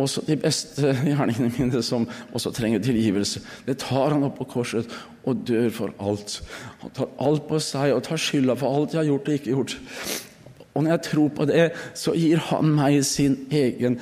også 0.00 0.24
de 0.26 0.36
beste 0.40 0.94
gjerningene 1.04 1.50
mine 1.56 1.82
som 1.86 2.06
også 2.32 2.52
trenger 2.56 2.82
tilgivelse. 2.84 3.42
Det 3.66 3.78
tar 3.82 4.14
han 4.14 4.24
opp 4.26 4.38
på 4.40 4.48
korset 4.56 4.90
og 5.28 5.44
dør 5.48 5.68
for 5.74 5.94
alt. 6.02 6.40
Han 6.82 6.94
tar 6.96 7.12
alt 7.20 7.46
på 7.48 7.60
seg 7.62 7.94
og 7.94 8.04
tar 8.06 8.20
skylda 8.20 8.56
for 8.58 8.76
alt 8.76 8.96
jeg 8.96 9.02
har 9.02 9.10
gjort 9.12 9.28
og 9.28 9.38
ikke 9.38 9.54
gjort. 9.54 9.76
Og 10.70 10.84
når 10.84 10.94
jeg 10.94 11.04
tror 11.10 11.28
på 11.34 11.46
det, 11.50 11.68
så 11.98 12.14
gir 12.14 12.42
han 12.50 12.74
meg 12.76 13.00
sin 13.06 13.36
egen 13.50 13.98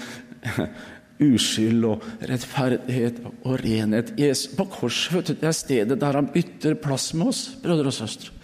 uskyld 1.18 1.87
og 1.88 2.04
rettferdighet 2.30 3.20
og 3.26 3.58
renhet. 3.64 4.12
På 4.56 4.68
korset 4.70 5.32
er 5.42 5.56
stedet 5.56 5.98
der 6.00 6.18
han 6.20 6.30
bytter 6.34 6.78
plass 6.78 7.11
med 7.14 7.32
oss, 7.32 7.44
brødre 7.62 7.90
og 7.90 7.96
søstre. 7.96 8.34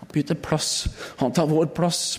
Han 0.00 0.12
bytter 0.12 0.38
plass. 0.38 0.88
Han 1.22 1.34
tar 1.34 1.50
vår 1.50 1.72
plass. 1.76 2.18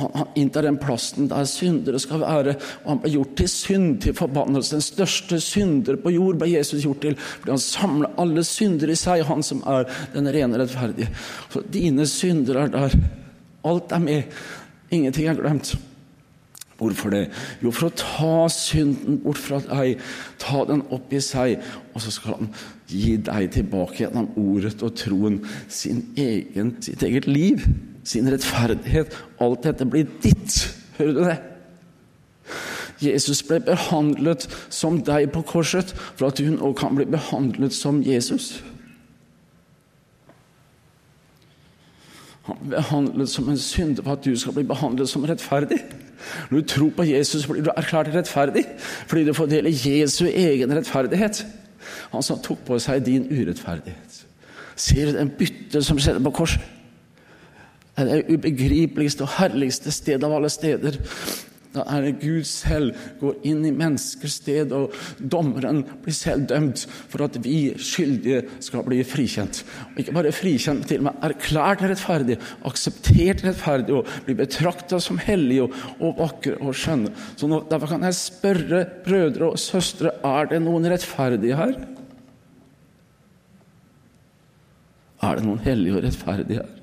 Han, 0.00 0.30
inntar 0.40 0.66
den 0.66 0.78
plassen 0.80 1.28
der 1.30 1.48
syndere 1.48 2.00
skal 2.02 2.22
være. 2.24 2.56
Og 2.84 2.88
han 2.92 3.02
ble 3.02 3.12
gjort 3.14 3.36
til 3.40 3.50
synd, 3.52 3.90
til 4.04 4.16
forbannelse. 4.16 4.76
Den 4.78 4.86
største 4.86 5.40
synder 5.44 6.00
på 6.00 6.14
jord 6.14 6.40
ble 6.40 6.52
Jesus 6.54 6.84
gjort 6.84 7.02
til. 7.04 7.18
Fordi 7.18 7.54
han 7.54 7.64
samler 7.64 8.16
alle 8.20 8.44
syndere 8.46 8.96
i 8.96 9.00
seg, 9.00 9.26
han 9.28 9.44
som 9.46 9.62
er 9.68 9.86
den 10.14 10.30
rene 10.32 10.60
rettferdige. 10.60 11.12
Så 11.52 11.64
dine 11.72 12.08
synder 12.08 12.64
er 12.64 12.74
der. 12.74 12.98
Alt 13.70 13.92
er 13.92 14.02
med. 14.02 14.42
Ingenting 14.90 15.28
er 15.28 15.38
glemt. 15.38 15.74
Hvorfor 16.80 17.12
det? 17.12 17.26
Jo, 17.60 17.68
for 17.76 17.90
å 17.90 17.96
ta 17.96 18.36
synden 18.54 19.18
bort 19.20 19.36
fra 19.36 19.58
deg, 19.66 20.00
ta 20.40 20.62
den 20.64 20.80
opp 20.88 21.12
i 21.12 21.20
seg, 21.20 21.60
og 21.92 22.00
så 22.00 22.12
skal 22.14 22.38
han 22.38 22.48
gi 22.88 23.18
deg 23.20 23.50
tilbake 23.52 24.06
gjennom 24.06 24.30
ordet 24.40 24.78
og 24.80 24.96
troen 24.96 25.42
sin 25.68 26.06
egen, 26.16 26.78
sitt 26.80 27.04
eget 27.04 27.28
liv 27.28 27.66
sin 28.04 28.28
rettferdighet. 28.32 29.16
Alt 29.40 29.64
dette 29.64 29.86
blir 29.86 30.08
ditt. 30.22 30.76
Hører 30.98 31.12
du 31.12 31.24
det? 31.24 31.38
Jesus 33.00 33.40
ble 33.48 33.60
behandlet 33.64 34.44
som 34.68 34.98
deg 35.04 35.30
på 35.32 35.42
korset 35.48 35.94
for 35.96 36.28
at 36.28 36.40
du 36.40 36.50
nå 36.52 36.72
kan 36.76 36.96
bli 36.96 37.06
behandlet 37.08 37.72
som 37.72 38.02
Jesus. 38.04 38.58
Han 42.48 42.58
ble 42.60 42.76
behandlet 42.76 43.32
som 43.32 43.48
en 43.48 43.60
synder 43.60 44.04
for 44.04 44.18
at 44.18 44.24
du 44.26 44.36
skal 44.36 44.56
bli 44.56 44.66
behandlet 44.68 45.08
som 45.08 45.24
rettferdig. 45.24 45.80
Når 46.50 46.60
du 46.60 46.66
tror 46.68 46.90
på 46.96 47.06
Jesus, 47.08 47.46
blir 47.48 47.64
du 47.64 47.70
erklært 47.72 48.12
rettferdig 48.12 48.66
fordi 49.08 49.24
du 49.24 49.32
får 49.36 49.48
dele 49.48 49.72
Jesu 49.72 50.26
egen 50.28 50.76
rettferdighet. 50.76 51.44
Han 52.12 52.22
som 52.22 52.42
tok 52.44 52.60
på 52.66 52.76
seg 52.82 53.06
din 53.06 53.24
urettferdighet. 53.30 54.20
Ser 54.76 55.08
du 55.08 55.16
den 55.16 55.32
bytte 55.38 55.82
som 55.84 55.98
skjedde 56.00 56.20
på 56.24 56.34
korset? 56.42 56.60
Er 58.08 58.10
det 58.10 58.34
ubegripeligste 58.34 59.26
og 59.26 59.36
herligste 59.38 59.92
sted 59.94 60.24
av 60.24 60.34
alle 60.36 60.50
steder. 60.52 60.98
Da 61.70 61.84
er 61.86 62.02
det 62.02 62.16
Gud 62.18 62.46
selv 62.50 62.96
går 63.20 63.44
inn 63.46 63.60
i 63.68 63.70
menneskers 63.70 64.40
sted, 64.40 64.72
og 64.74 64.94
dommeren 65.22 65.84
blir 66.02 66.14
selv 66.16 66.48
dømt 66.50 66.82
for 67.12 67.22
at 67.28 67.36
vi 67.44 67.70
skyldige 67.78 68.40
skal 68.64 68.82
bli 68.86 68.98
frikjent. 69.06 69.62
Og 69.92 70.00
ikke 70.02 70.14
bare 70.16 70.32
frikjent, 70.34 70.82
men 70.82 70.90
til 70.90 70.98
og 70.98 71.06
med 71.06 71.28
erklært 71.28 71.84
rettferdig, 71.86 72.40
akseptert 72.66 73.44
rettferdig 73.46 73.94
og 74.00 74.10
blir 74.26 74.40
betrakta 74.40 74.98
som 75.02 75.20
hellige 75.22 75.68
og, 75.68 75.78
og 76.02 76.18
vakre 76.18 76.56
og 76.58 76.74
skjønne. 76.74 77.14
Så 77.38 77.50
nå, 77.50 77.62
Derfor 77.70 77.94
kan 77.94 78.08
jeg 78.08 78.18
spørre 78.18 78.82
brødre 79.06 79.52
og 79.52 79.62
søstre 79.62 80.16
er 80.26 80.50
det 80.50 80.62
noen 80.64 80.90
rettferdige 80.90 81.60
her. 81.60 81.78
Er 85.22 85.38
det 85.38 85.46
noen 85.46 85.62
hellige 85.62 86.00
og 86.00 86.06
rettferdige 86.08 86.64
her? 86.64 86.79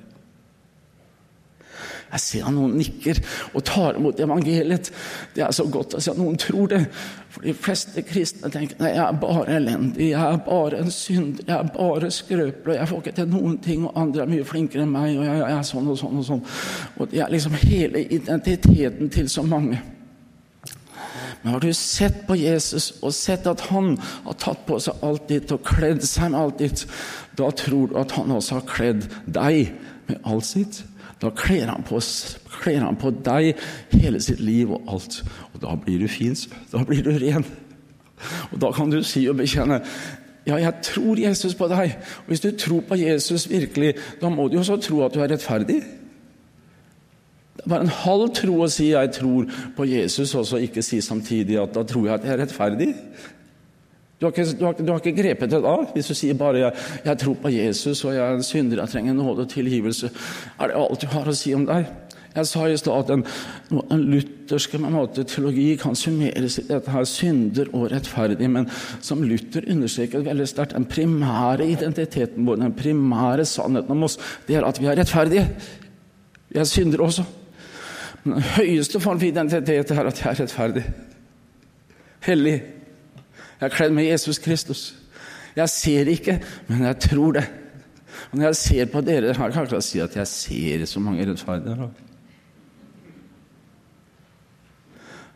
Jeg 2.11 2.23
ser 2.23 2.45
at 2.47 2.55
noen 2.55 2.77
nikker 2.79 3.19
og 3.53 3.63
tar 3.67 3.97
imot 3.99 4.19
evangeliet. 4.23 4.91
Det 5.35 5.43
er 5.43 5.55
så 5.55 5.65
godt 5.71 5.97
å 5.97 6.01
se 6.03 6.13
at 6.13 6.19
noen 6.19 6.37
tror 6.39 6.69
det. 6.71 6.83
For 7.33 7.43
de 7.43 7.55
fleste 7.57 8.03
kristne 8.07 8.51
tenker 8.53 8.79
nei, 8.79 8.93
jeg 8.95 9.03
er 9.03 9.19
bare 9.21 9.57
elendig, 9.57 10.11
jeg 10.13 10.21
er 10.21 10.39
bare 10.45 10.79
en 10.81 10.93
synder, 10.93 11.43
jeg 11.43 11.57
er 11.57 11.73
bare 11.75 12.11
skrøpelig, 12.13 12.77
jeg 12.79 12.89
får 12.91 13.03
ikke 13.03 13.15
til 13.19 13.29
noen 13.33 13.59
ting, 13.63 13.83
og 13.85 13.99
andre 13.99 14.23
er 14.23 14.31
mye 14.31 14.47
flinkere 14.47 14.87
enn 14.87 14.95
meg, 14.95 15.11
og 15.17 15.27
jeg, 15.27 15.43
jeg 15.43 15.57
er 15.57 15.67
sånn 15.67 15.91
og 15.91 15.99
sånn 15.99 16.23
og 16.23 16.25
sånn. 16.31 16.41
Og 16.97 17.11
Det 17.11 17.21
er 17.21 17.35
liksom 17.35 17.59
hele 17.67 18.07
identiteten 18.07 19.13
til 19.13 19.29
så 19.29 19.43
mange. 19.45 19.83
Men 21.41 21.53
har 21.53 21.59
du 21.59 21.73
sett 21.73 22.23
på 22.27 22.35
Jesus 22.35 22.89
og 23.05 23.13
sett 23.15 23.45
at 23.47 23.61
han 23.69 23.93
har 24.25 24.37
tatt 24.41 24.65
på 24.67 24.79
seg 24.83 25.03
alt 25.05 25.27
ditt 25.29 25.51
og 25.53 25.65
kledd 25.67 26.01
seg 26.05 26.31
med 26.33 26.39
alt 26.41 26.61
ditt, 26.63 26.85
da 27.37 27.51
tror 27.53 27.91
du 27.91 27.97
at 28.01 28.15
han 28.17 28.33
også 28.33 28.57
har 28.57 28.69
kledd 28.69 29.05
deg 29.25 29.75
med 30.09 30.23
alt 30.25 30.47
sitt. 30.47 30.81
Da 31.21 31.31
kler 31.33 31.71
han, 31.71 31.83
på, 31.87 31.99
kler 32.61 32.83
han 32.85 32.97
på 32.99 33.11
deg 33.25 33.57
hele 33.95 34.21
sitt 34.21 34.41
liv 34.43 34.71
og 34.75 34.91
alt. 34.93 35.23
Og 35.53 35.61
da 35.63 35.73
blir 35.81 36.03
du 36.03 36.07
fin. 36.11 36.37
Da 36.71 36.83
blir 36.85 37.01
du 37.05 37.15
ren. 37.17 37.45
Og 38.51 38.61
da 38.61 38.71
kan 38.73 38.91
du 38.93 39.01
si 39.05 39.25
og 39.29 39.37
bekjenne 39.41 39.81
ja, 40.47 40.55
jeg 40.61 40.73
tror 40.79 41.19
Jesus 41.19 41.57
på 41.59 41.67
deg. 41.67 41.97
Og 42.23 42.31
hvis 42.31 42.39
du 42.39 42.53
tror 42.55 42.83
på 42.87 42.95
Jesus 42.95 43.49
virkelig, 43.51 43.97
da 44.21 44.29
må 44.31 44.45
du 44.47 44.55
jo 44.55 44.61
også 44.63 44.77
tro 44.79 45.01
at 45.03 45.11
du 45.11 45.19
er 45.19 45.33
rettferdig. 45.33 45.81
Det 47.57 47.65
er 47.65 47.73
bare 47.73 47.83
en 47.83 47.91
halv 47.91 48.29
tro 48.37 48.61
å 48.63 48.69
si 48.71 48.93
'jeg 48.93 49.11
tror 49.11 49.49
på 49.75 49.83
Jesus', 49.83 50.35
og 50.37 50.45
så 50.45 50.57
ikke 50.57 50.81
si 50.81 51.01
samtidig 51.01 51.59
at 51.59 51.73
'da 51.73 51.83
tror 51.83 52.05
jeg 52.05 52.13
at 52.13 52.23
jeg 52.23 52.33
er 52.33 52.45
rettferdig'. 52.45 52.95
Du 54.17 54.25
har, 54.25 54.31
ikke, 54.33 54.57
du, 54.57 54.65
har, 54.65 54.73
du 54.73 54.91
har, 54.91 55.01
ikke, 55.03 55.21
grepet 55.21 55.51
det 55.51 55.59
da? 55.61 55.75
Hvis 55.93 56.07
du 56.09 56.15
sier 56.17 56.33
bare 56.33 56.57
jeg, 56.57 56.73
'jeg 57.05 57.17
tror 57.21 57.33
på 57.37 57.49
Jesus, 57.53 58.03
og 58.05 58.13
jeg 58.15 58.23
er 58.25 58.33
en 58.33 58.43
synder, 58.43 58.79
jeg 58.81 58.89
trenger 58.89 59.13
nåde 59.13 59.45
og 59.45 59.49
tilgivelse', 59.49 60.09
er 60.59 60.67
det 60.67 60.75
alt 60.75 61.01
du 61.01 61.07
har 61.07 61.27
å 61.27 61.35
si 61.37 61.53
om 61.53 61.65
deg? 61.65 61.85
Jeg 62.37 62.47
sa 62.47 62.67
i 62.69 62.77
stad 62.77 62.99
at 62.99 63.09
en, 63.13 63.23
den 63.89 64.03
lutherske 64.11 64.77
måte, 64.77 65.23
teologi 65.23 65.75
kan 65.81 65.95
summeres 65.97 66.59
i 66.61 66.65
dette 66.67 66.93
her 66.93 67.05
synder 67.09 67.69
og 67.73 67.91
rettferdig, 67.91 68.49
men 68.49 68.69
som 69.01 69.23
Luther 69.25 69.65
understreket 69.65 70.25
veldig 70.25 70.47
sterkt, 70.47 70.75
den 70.77 70.85
primære 70.85 71.65
identiteten 71.65 72.45
vår, 72.45 72.61
den 72.61 72.77
primære 72.77 73.45
sannheten 73.45 73.91
om 73.91 74.05
oss, 74.05 74.19
det 74.47 74.55
er 74.55 74.67
at 74.69 74.81
vi 74.81 74.85
er 74.85 74.99
rettferdige. 74.99 75.47
Vi 76.49 76.59
er 76.59 76.69
syndere 76.69 77.09
også. 77.09 77.25
Men 78.23 78.37
den 78.37 78.49
høyeste 78.57 78.99
form 78.99 79.19
for 79.19 79.27
identitet 79.27 79.91
er 79.91 80.05
at 80.05 80.21
jeg 80.21 80.31
er 80.31 80.41
rettferdig. 80.43 80.85
Hellig. 82.27 82.76
Jeg 83.59 83.65
er 83.67 83.73
kledd 83.73 83.93
med 83.95 84.05
Jesus 84.05 84.37
Kristus. 84.37 84.95
Jeg 85.55 85.69
ser 85.69 86.09
ikke, 86.11 86.41
men 86.67 86.83
jeg 86.85 86.99
tror 87.09 87.31
det. 87.39 87.47
Og 88.31 88.37
når 88.37 88.45
jeg 88.45 88.55
ser 88.55 88.91
på 88.91 89.01
dere 89.01 89.33
her, 89.33 89.51
kan 89.51 89.71
jeg 89.71 89.83
si 89.83 89.99
at 89.99 90.15
jeg 90.15 90.27
ser 90.27 90.85
så 90.85 90.99
mange 90.99 91.25
rettferdige. 91.25 91.89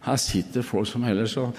Her 0.01 0.15
sitter 0.15 0.61
folk 0.61 0.87
som 0.87 1.03
ellers 1.03 1.31
så 1.37 1.51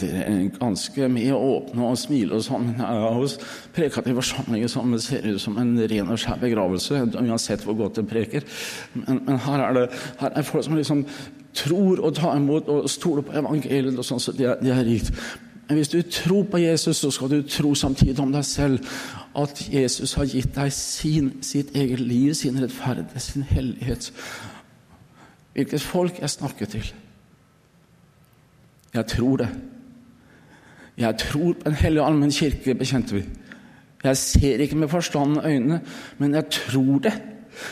dere 0.00 0.22
er 0.24 0.38
ganske 0.56 1.08
mye 1.12 1.36
åpne 1.36 1.88
og 1.90 1.98
smiler 2.00 2.38
og 2.38 2.44
sånn. 2.44 2.70
Jeg 2.78 3.30
preket 3.76 4.10
i 4.10 4.16
forsamlinger 4.16 4.70
som 4.72 4.94
ser 5.02 5.26
ut 5.28 5.40
som 5.42 5.58
en 5.60 5.74
ren 5.78 6.12
og 6.12 6.20
skjær 6.20 6.40
begravelse, 6.42 7.02
uansett 7.20 7.64
hvor 7.66 7.76
godt 7.78 8.00
de 8.00 8.06
preker. 8.08 8.46
Men, 8.94 9.20
men 9.26 9.40
her, 9.46 9.64
er 9.68 9.76
det, 9.76 9.86
her 10.20 10.32
er 10.36 10.46
folk 10.46 10.66
som 10.66 10.78
liksom 10.78 11.04
tror 11.56 12.00
og 12.04 12.14
tar 12.14 12.36
imot 12.36 12.68
og 12.68 12.90
stoler 12.90 13.24
på 13.26 13.34
evangeliet, 13.38 13.98
og 13.98 14.06
sånn, 14.06 14.22
så 14.22 14.34
det 14.36 14.58
det 14.62 14.72
er 14.72 14.84
rikt. 14.86 15.12
Men 15.66 15.80
hvis 15.80 15.90
du 15.90 16.02
tror 16.02 16.44
på 16.46 16.60
Jesus, 16.62 16.96
så 16.96 17.10
skal 17.10 17.30
du 17.30 17.40
tro 17.42 17.74
samtidig 17.74 18.20
om 18.22 18.32
deg 18.32 18.44
selv 18.46 18.86
at 19.36 19.62
Jesus 19.72 20.14
har 20.14 20.28
gitt 20.30 20.54
deg 20.54 20.72
sin, 20.72 21.32
sitt 21.42 21.74
eget 21.76 22.00
liv, 22.00 22.34
sin 22.34 22.60
rettferdighet, 22.62 23.22
sin 23.22 23.42
hellighet. 23.42 24.12
Hvilket 25.56 25.82
folk 25.82 26.20
jeg 26.20 26.30
snakker 26.30 26.70
til. 26.70 26.92
Jeg 28.94 29.06
tror 29.06 29.36
det. 29.36 29.48
Jeg 30.96 31.18
tror 31.18 31.52
på 31.52 31.68
en 31.68 31.80
hellig 31.80 32.04
allmenn 32.04 32.32
kirke, 32.32 32.74
bekjente 32.74 33.18
vi. 33.18 33.24
Jeg 34.04 34.16
ser 34.16 34.62
ikke 34.62 34.76
med 34.76 34.88
forstanden 34.88 35.40
og 35.40 35.50
øynene, 35.50 35.80
men 36.18 36.34
jeg 36.34 36.46
tror 36.50 36.98
det. 36.98 37.12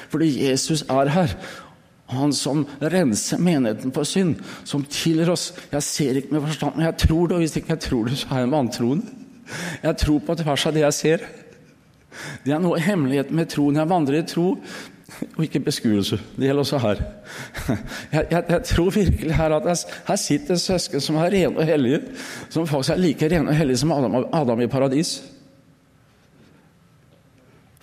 Fordi 0.09 0.51
Jesus 0.51 0.83
er 0.83 1.09
her. 1.09 1.37
Han 2.17 2.33
som 2.37 2.65
renser 2.81 3.43
menigheten 3.43 3.93
for 3.95 4.09
synd, 4.09 4.39
som 4.65 4.85
tilgir 4.91 5.33
oss. 5.33 5.51
Jeg 5.73 5.87
ser 5.87 6.21
ikke 6.21 6.37
med 6.37 6.47
forstand, 6.47 6.79
men 6.79 6.87
jeg 6.89 6.99
tror 7.07 7.29
det. 7.29 7.37
Og 7.37 7.45
hvis 7.45 7.57
ikke 7.61 7.75
jeg 7.77 7.85
tror 7.87 8.11
det, 8.11 8.19
så 8.21 8.31
er 8.31 8.45
jeg 8.45 8.55
vantroende. 8.55 9.21
Jeg 9.83 9.97
tror 10.01 10.21
på 10.25 10.37
tvers 10.41 10.67
av 10.67 10.77
det 10.77 10.85
jeg 10.85 10.99
ser. 10.99 11.25
Det 12.45 12.55
er 12.55 12.63
noe 12.63 12.81
hemmelighet 12.81 13.33
med 13.35 13.51
troen. 13.53 13.79
Jeg 13.81 13.91
vandrer 13.91 14.21
i 14.21 14.27
tro, 14.29 14.55
og 15.37 15.45
ikke 15.45 15.61
beskuelse. 15.67 16.19
Det 16.37 16.49
gjelder 16.49 16.65
også 16.65 16.81
her. 16.83 17.03
Jeg, 18.13 18.27
jeg, 18.31 18.45
jeg 18.49 18.63
tror 18.71 18.91
virkelig 18.95 19.35
her 19.35 19.55
at 19.57 19.69
jeg, 19.69 19.77
her 20.09 20.17
sitter 20.17 20.59
søsken 20.61 21.03
som 21.03 21.17
er 21.21 21.33
rene 21.35 21.59
og 21.59 21.67
hellige, 21.67 22.01
som 22.49 22.67
faktisk 22.67 22.95
er 22.95 23.03
like 23.03 23.31
rene 23.31 23.51
og 23.51 23.57
hellige 23.57 23.83
som 23.83 23.93
Adam, 23.93 24.25
Adam 24.33 24.61
i 24.61 24.71
paradis. 24.71 25.17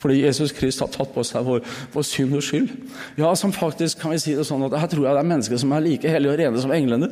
Fordi 0.02 0.24
Jesus 0.24 0.54
Krist 0.58 0.82
har 0.82 0.90
tatt 0.90 1.12
på 1.14 1.24
seg 1.26 1.46
vår, 1.46 1.62
vår 1.94 2.06
synd 2.08 2.34
og 2.38 2.46
skyld. 2.46 2.72
Ja, 3.20 3.34
som 3.38 3.54
faktisk 3.54 4.02
kan 4.02 4.16
vi 4.16 4.22
si 4.22 4.34
det 4.38 4.48
sånn 4.50 4.66
at 4.66 4.80
Her 4.82 4.90
tror 4.90 5.06
jeg 5.06 5.14
det 5.14 5.22
er 5.22 5.30
mennesker 5.34 5.62
som 5.62 5.76
er 5.78 5.86
like 5.86 6.10
hellige 6.10 6.34
og 6.34 6.42
rene 6.42 6.64
som 6.64 6.74
englene. 6.74 7.12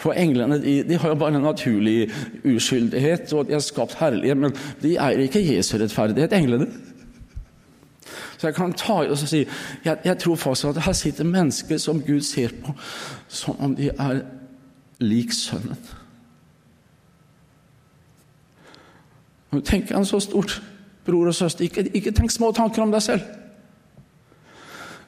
For 0.00 0.16
englene 0.16 0.58
de, 0.62 0.78
de 0.86 0.98
har 1.02 1.12
jo 1.12 1.18
bare 1.20 1.36
en 1.36 1.44
naturlig 1.44 2.10
uskyldighet, 2.46 3.32
og 3.36 3.48
de 3.48 3.56
er 3.56 3.64
skapt 3.64 3.98
herlige, 4.00 4.36
men 4.38 4.54
de 4.82 4.94
eier 4.94 5.24
ikke 5.26 5.42
Jesu 5.44 5.76
rettferdighet, 5.76 6.32
englene. 6.36 6.70
Så 8.36 8.48
jeg 8.48 8.56
kan 8.56 8.72
ta 8.76 9.00
i 9.02 9.10
og 9.10 9.18
si 9.18 9.42
jeg, 9.84 9.96
jeg 10.04 10.18
tror 10.20 10.36
faktisk 10.36 10.66
at 10.72 10.82
her 10.84 10.96
sitter 10.96 11.24
mennesker 11.24 11.80
som 11.80 12.02
Gud 12.04 12.20
ser 12.20 12.52
på 12.62 12.74
som 13.28 13.56
om 13.60 13.76
de 13.76 13.90
er 13.92 14.20
lik 15.00 15.32
Sønnen. 15.32 15.78
Nå 19.52 19.60
tenker 19.64 19.96
han 19.96 20.04
så 20.04 20.20
stort, 20.20 20.62
bror 21.06 21.30
og 21.30 21.36
søster. 21.36 21.66
Ikke, 21.66 21.86
ikke 21.96 22.14
tenk 22.14 22.34
små 22.34 22.52
tanker 22.56 22.84
om 22.84 22.92
deg 22.94 23.04
selv. 23.04 23.26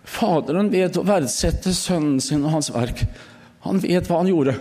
Faderen 0.09 0.71
vet 0.73 0.97
å 0.97 1.05
verdsette 1.07 1.75
sønnen 1.77 2.21
sin 2.25 2.45
og 2.47 2.55
hans 2.57 2.71
verk. 2.73 3.05
Han 3.65 3.81
vet 3.83 4.07
hva 4.07 4.21
han 4.21 4.29
gjorde. 4.31 4.53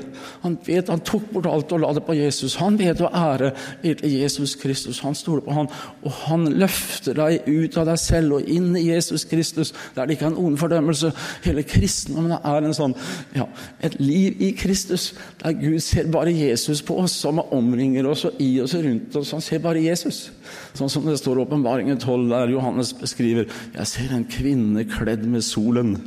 Han 0.42 0.56
vet 0.66 0.88
han 0.90 1.04
tok 1.06 1.28
bort 1.30 1.46
alt 1.46 1.74
og 1.76 1.84
la 1.84 1.92
det 1.94 2.02
på 2.08 2.16
Jesus. 2.18 2.56
Han 2.58 2.80
vet 2.80 3.02
å 3.06 3.12
ære 3.14 3.52
Jesus 3.86 4.56
Kristus. 4.58 5.04
Han 5.06 5.16
stoler 5.16 5.44
på 5.46 5.54
han, 5.54 5.70
og 6.02 6.16
han 6.24 6.48
løfter 6.58 7.14
deg 7.20 7.46
ut 7.46 7.78
av 7.78 7.86
deg 7.92 8.02
selv 8.02 8.40
og 8.40 8.50
inn 8.50 8.72
i 8.74 8.88
Jesus 8.88 9.28
Kristus, 9.30 9.74
der 9.94 10.10
det 10.10 10.18
ikke 10.18 10.32
er 10.32 10.34
en 10.34 10.42
ond 10.48 10.58
fordømmelse. 10.58 11.14
Hele 11.46 11.66
kristendommen 11.68 12.40
er 12.40 12.66
en 12.66 12.76
sånn, 12.78 12.98
ja, 13.38 13.46
et 13.86 14.00
liv 14.02 14.42
i 14.42 14.52
Kristus, 14.58 15.12
der 15.44 15.54
Gud 15.62 15.78
ser 15.86 16.10
bare 16.14 16.34
Jesus 16.34 16.82
på 16.82 16.98
oss, 17.04 17.20
som 17.22 17.44
omringer 17.46 18.10
oss 18.10 18.26
og 18.26 18.42
i 18.42 18.56
oss 18.66 18.74
og 18.80 18.88
rundt 18.90 19.22
oss. 19.22 19.36
Han 19.38 19.46
ser 19.46 19.62
bare 19.62 19.86
Jesus. 19.86 20.32
Sånn 20.78 20.90
som 20.90 21.06
det 21.06 21.20
står 21.22 21.38
i 21.38 21.46
Åpenbaringen 21.46 22.02
12, 22.02 22.30
der 22.34 22.58
Johannes 22.58 22.98
beskriver 22.98 23.46
Jeg 23.78 23.92
ser 23.94 24.14
en 24.16 24.26
kvinne 24.26 24.90
kledd 24.90 25.30
med 25.30 25.46
solen. 25.46 26.00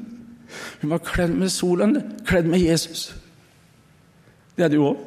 Hun 0.80 0.90
var 0.90 1.04
kledd 1.04 1.34
med 1.36 1.52
solen, 1.52 1.96
kledd 2.26 2.48
med 2.50 2.60
Jesus. 2.62 3.10
Det 4.56 4.64
er 4.66 4.72
du 4.72 4.80
òg. 4.90 5.06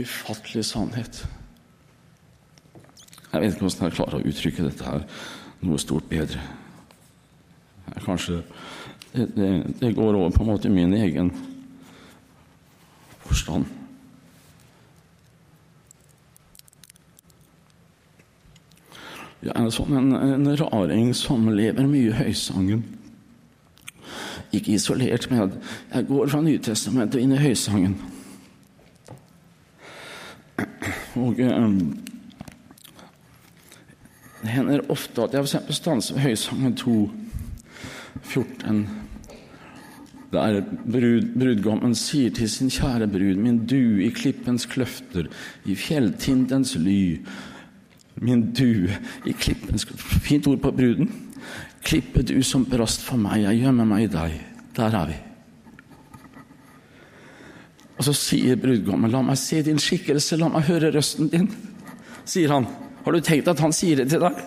Ufattelig 0.00 0.64
sannhet. 0.64 1.26
Jeg 3.32 3.40
vet 3.40 3.52
ikke 3.52 3.66
hvordan 3.66 3.88
jeg 3.88 3.96
klarer 3.96 4.18
å 4.18 4.28
uttrykke 4.30 4.66
dette 4.66 4.86
her 4.86 5.02
noe 5.66 5.78
stort 5.82 6.06
bedre. 6.10 6.40
Kanskje 8.04 8.40
det, 9.12 9.26
det, 9.34 9.50
det 9.80 9.94
går 9.96 10.14
over 10.14 10.30
på 10.30 10.44
en 10.44 10.50
måte 10.52 10.70
min 10.70 10.94
egen 10.94 11.32
forstand. 13.26 13.66
Jeg 19.40 19.56
er 19.56 19.70
sånn 19.72 19.96
en, 19.96 20.10
en 20.12 20.50
raring 20.60 21.14
som 21.16 21.48
lever 21.48 21.86
mye 21.88 22.12
høysangen. 22.18 22.82
Ikke 24.52 24.74
isolert, 24.74 25.30
men 25.30 25.54
jeg 25.92 26.08
går 26.10 26.32
fra 26.32 26.42
Nytestamentet 26.44 27.22
inn 27.22 27.32
i 27.36 27.40
høysangen. 27.40 27.96
Og 31.20 31.40
eh, 31.40 31.68
Det 34.40 34.54
hender 34.54 34.84
ofte 34.92 35.24
at 35.24 35.36
jeg 35.36 35.46
f.eks. 35.46 35.76
stanser 35.76 36.16
ved 36.16 36.24
Høysangen 36.30 36.76
2, 36.80 36.96
14. 38.22 38.82
Der 40.30 40.60
brud, 40.62 41.32
brudgommen 41.34 41.94
sier 41.98 42.32
til 42.32 42.48
sin 42.48 42.70
kjære 42.72 43.08
brud, 43.10 43.40
min 43.40 43.64
du 43.68 44.00
i 44.00 44.08
klippens 44.14 44.64
kløfter, 44.70 45.26
i 45.66 45.74
fjelltindens 45.76 46.76
ly, 46.78 47.18
min 48.20 48.50
due 48.52 48.92
i 49.24 49.32
klippen 49.32 49.80
Fint 50.20 50.46
ord 50.46 50.60
på 50.62 50.72
bruden. 50.76 51.08
Klippe 51.84 52.22
du 52.22 52.36
som 52.44 52.66
brast 52.68 53.02
for 53.04 53.20
meg, 53.20 53.42
jeg 53.46 53.62
gjemmer 53.62 53.88
meg 53.88 54.04
i 54.04 54.12
deg. 54.12 54.38
Der 54.76 54.96
er 54.96 55.10
vi. 55.10 55.18
Og 58.00 58.06
så 58.06 58.14
sier 58.16 58.56
brudgommen, 58.60 59.12
la 59.12 59.20
meg 59.24 59.36
se 59.40 59.60
din 59.64 59.80
skikkelse, 59.80 60.38
la 60.40 60.48
meg 60.52 60.68
høre 60.68 60.92
røsten 60.94 61.28
din. 61.32 61.50
Sier 62.28 62.52
han. 62.52 62.68
Har 63.04 63.16
du 63.16 63.20
tenkt 63.24 63.48
at 63.48 63.60
han 63.60 63.74
sier 63.76 64.00
det 64.00 64.10
til 64.12 64.22
deg? 64.22 64.38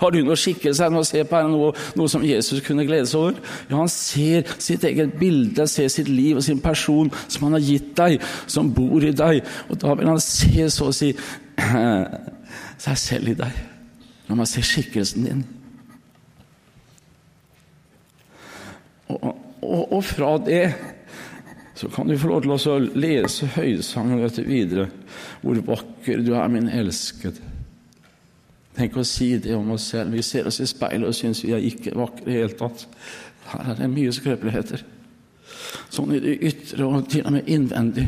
Har 0.00 0.12
du 0.12 0.18
noe 0.24 0.36
skikkelse 0.36 0.84
her 0.84 0.96
å 0.98 1.04
se 1.06 1.22
på? 1.28 1.40
Noe, 1.48 1.72
noe, 1.96 2.10
som 2.10 2.24
Jesus 2.26 2.60
kunne 2.66 2.84
glede 2.88 3.06
seg 3.08 3.20
over? 3.20 3.40
Ja, 3.70 3.78
han 3.78 3.92
ser 3.92 4.48
sitt 4.58 4.84
eget 4.88 5.14
bilde, 5.20 5.68
ser 5.70 5.88
sitt 5.92 6.10
liv 6.10 6.40
og 6.40 6.44
sin 6.44 6.60
person 6.64 7.12
som 7.28 7.46
han 7.46 7.56
har 7.58 7.64
gitt 7.64 7.92
deg, 7.96 8.24
som 8.50 8.72
bor 8.74 9.04
i 9.04 9.14
deg. 9.16 9.44
Og 9.70 9.80
da 9.80 9.94
vil 9.96 10.10
han 10.10 10.20
se 10.20 10.68
så 10.72 10.90
å 10.90 10.96
si 10.96 11.12
seg 12.82 12.98
selv 13.00 13.32
i 13.32 13.36
deg. 13.38 13.60
La 14.28 14.36
meg 14.38 14.48
se 14.48 14.62
skikkelsen 14.64 15.28
din. 15.28 15.44
Og, 19.12 19.24
og, 19.62 19.92
og, 19.92 20.00
fra 20.04 20.36
det 20.40 20.64
så 21.76 21.90
kan 21.92 22.08
du 22.08 22.16
få 22.18 22.30
lov 22.30 22.46
til 22.46 22.72
å 22.72 22.78
lese 22.96 23.50
høysangen 23.56 24.22
dette 24.22 24.44
videre. 24.46 24.88
Hvor 25.42 25.60
vakker 25.66 26.22
du 26.24 26.32
er, 26.34 26.48
min 26.48 26.70
elskede. 26.72 27.52
Tenk 28.74 28.96
å 28.98 29.04
si 29.06 29.36
det 29.38 29.54
om 29.54 29.74
oss 29.74 29.90
selv. 29.92 30.14
Vi 30.16 30.22
ser 30.26 30.48
oss 30.50 30.58
i 30.62 30.66
speilet 30.66 31.06
og 31.06 31.14
syns 31.14 31.44
vi 31.44 31.52
er 31.54 31.62
ikke 31.62 31.94
vakre 31.98 32.24
i 32.24 32.32
det 32.32 32.40
hele 32.40 32.58
tatt. 32.58 32.86
Her 33.52 33.70
er 33.70 33.78
det 33.78 33.90
mye 33.92 34.14
skrøpeligheter. 34.14 34.82
Sånn 35.92 36.14
i 36.14 36.22
det 36.22 36.38
ytre 36.48 36.86
og 36.88 37.10
til 37.12 37.26
og 37.26 37.36
med 37.36 37.50
innvendig. 37.50 38.06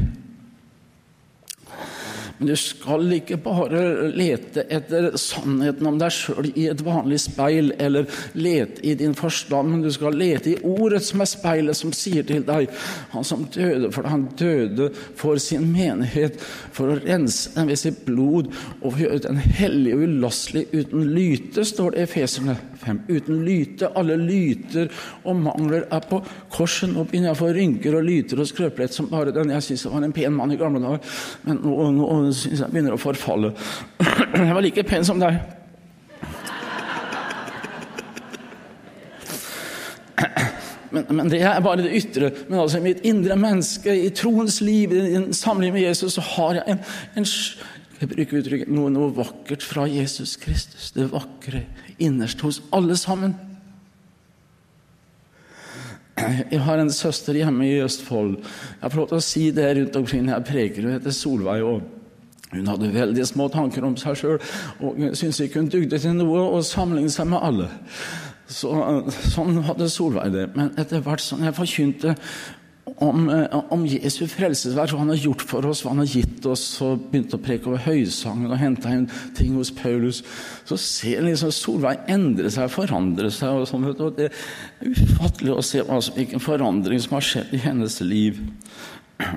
Men 2.39 2.51
du 2.51 2.57
skal 2.61 3.13
ikke 3.17 3.39
bare 3.41 4.11
lete 4.13 4.67
etter 4.73 5.15
sannheten 5.21 5.89
om 5.89 5.97
deg 6.01 6.13
sjøl 6.13 6.51
i 6.53 6.67
et 6.69 6.83
vanlig 6.85 7.23
speil, 7.25 7.73
eller 7.81 8.09
lete 8.37 8.83
i 8.85 8.93
din 8.99 9.17
forstand, 9.17 9.73
men 9.73 9.85
du 9.85 9.91
skal 9.95 10.17
lete 10.17 10.53
i 10.53 10.59
ordet 10.61 11.01
som 11.07 11.25
er 11.25 11.31
speilet, 11.31 11.79
som 11.79 11.95
sier 11.97 12.27
til 12.27 12.45
deg 12.47 12.69
Han 13.15 13.25
som 13.25 13.47
døde 13.53 13.91
for 13.95 14.05
deg, 14.05 14.13
han 14.13 14.27
døde 14.37 14.91
for 15.17 15.41
sin 15.43 15.71
menighet, 15.73 16.37
for 16.77 16.93
å 16.93 16.99
rense 17.01 17.55
den 17.57 17.71
ved 17.71 17.81
sitt 17.81 18.05
blod 18.07 18.51
og 18.83 19.01
gjøre 19.01 19.25
den 19.29 19.41
hellig 19.41 19.97
og 19.97 20.05
ulastelig 20.07 20.67
uten 20.75 21.09
lyte, 21.17 21.65
står 21.65 21.95
det 21.95 22.05
i 22.05 22.07
Efeserne 22.07 22.59
5. 22.81 23.01
Uten 23.09 23.43
lyte. 23.47 23.91
Alle 23.99 24.17
lyter 24.21 24.91
og 25.25 25.37
mangler 25.41 25.87
er 25.93 26.07
på 26.09 26.21
korsen 26.53 26.97
å 26.97 27.07
få 27.37 27.53
rynker 27.57 27.99
og 27.99 28.07
lyter 28.07 28.41
og 28.43 28.49
skrøpelighet 28.51 28.97
som 28.97 29.11
bare 29.11 29.35
den. 29.35 29.53
Jeg 29.55 29.67
syns 29.67 29.87
jeg 29.87 29.95
var 29.95 30.07
en 30.07 30.17
pen 30.17 30.37
mann 30.37 30.53
i 30.55 30.61
gamle 30.61 30.83
dager, 30.83 31.01
men 31.47 31.61
nå, 31.65 31.91
nå 31.97 32.09
syns 32.33 32.65
jeg 32.65 32.73
begynner 32.73 32.97
å 32.97 33.01
forfalle. 33.01 33.53
Jeg 34.37 34.55
var 34.55 34.65
like 34.65 34.83
pen 34.87 35.05
som 35.07 35.21
deg. 35.23 35.39
Men, 40.97 41.05
men, 41.11 41.29
det 41.29 41.43
er 41.45 41.59
bare 41.61 41.83
det 41.85 41.93
ytre. 41.99 42.31
Men 42.49 42.63
altså 42.63 42.79
i 42.79 42.85
mitt 42.87 43.03
indre 43.05 43.37
menneske, 43.37 43.93
i 43.93 44.09
troens 44.17 44.61
liv, 44.65 44.95
i 44.97 45.19
samliv 45.37 45.75
med 45.75 45.83
Jesus, 45.83 46.15
så 46.17 46.23
har 46.25 46.61
jeg 46.61 46.65
en, 46.73 46.79
en 47.21 47.27
jeg 48.01 48.11
bruker 48.11 48.41
uttrykket 48.41 48.73
noe, 48.73 48.91
noe 48.93 49.13
vakkert 49.17 49.65
fra 49.65 49.87
Jesus 49.89 50.37
Kristus. 50.41 50.91
Det 50.93 51.09
vakre 51.13 51.65
innerst 52.03 52.43
hos 52.45 52.61
alle 52.77 52.97
sammen. 53.01 53.37
Jeg 56.17 56.61
har 56.65 56.81
en 56.81 56.93
søster 56.93 57.37
hjemme 57.37 57.67
i 57.67 57.81
Østfold. 57.85 58.39
Jeg 58.41 58.83
har 58.83 58.93
prøvd 58.93 59.17
å 59.17 59.25
si 59.25 59.51
det 59.55 59.69
rundt 59.77 59.97
omkring 60.01 60.25
når 60.27 60.39
jeg 60.39 60.49
preker. 60.51 60.87
Hun 60.87 60.97
heter 60.97 61.15
Solveig. 61.17 61.65
og 61.65 61.85
hun 62.53 62.69
hadde 62.71 62.93
veldig 62.95 63.25
små 63.27 63.49
tanker 63.53 63.85
om 63.85 63.97
seg 63.99 64.21
sjøl 64.21 64.37
og 64.39 65.01
syntes 65.19 65.41
ikke 65.43 65.59
hun 65.59 65.71
dugde 65.73 65.99
til 65.99 66.15
noe 66.15 66.45
å 66.55 66.61
sammenligne 66.65 67.11
seg 67.13 67.27
med 67.33 67.43
alle. 67.43 67.67
Så, 68.47 68.71
sånn 69.33 69.59
hadde 69.67 69.91
Solveig 69.91 70.31
det. 70.33 70.47
Men 70.55 70.71
etter 70.79 71.03
hvert 71.05 71.25
som 71.25 71.43
jeg 71.43 71.57
forkynte 71.57 72.15
om, 72.95 73.29
eh, 73.29 73.63
om 73.71 73.87
Jesu 73.87 74.27
frelsesverk, 74.31 74.93
hva 74.93 75.03
han 75.03 75.11
har 75.11 75.19
gjort 75.21 75.43
for 75.43 75.67
oss, 75.67 75.83
hva 75.83 75.93
han 75.93 76.05
har 76.05 76.11
gitt 76.11 76.47
oss, 76.47 76.65
og 76.85 77.09
begynte 77.11 77.37
å 77.37 77.43
preke 77.43 77.67
over 77.71 77.83
høysangen 77.83 78.51
og 78.51 78.61
hente 78.61 78.93
inn 78.93 79.09
ting 79.35 79.57
hos 79.59 79.73
Paulus, 79.75 80.23
så 80.65 80.79
ser 80.79 81.25
liksom 81.27 81.51
Solveig 81.55 82.07
endre 82.09 82.51
seg, 82.53 82.71
forandre 82.71 83.31
seg. 83.31 83.49
og 83.49 83.67
sånn, 83.67 84.15
Det 84.17 84.31
er 84.31 84.33
ufattelig 84.87 85.57
å 85.57 85.65
se 85.65 85.83
hvilken 85.83 86.41
forandring 86.41 87.01
som 87.01 87.19
har 87.19 87.27
skjedd 87.27 87.55
i 87.55 87.59
hennes 87.59 88.01
liv. 88.01 88.41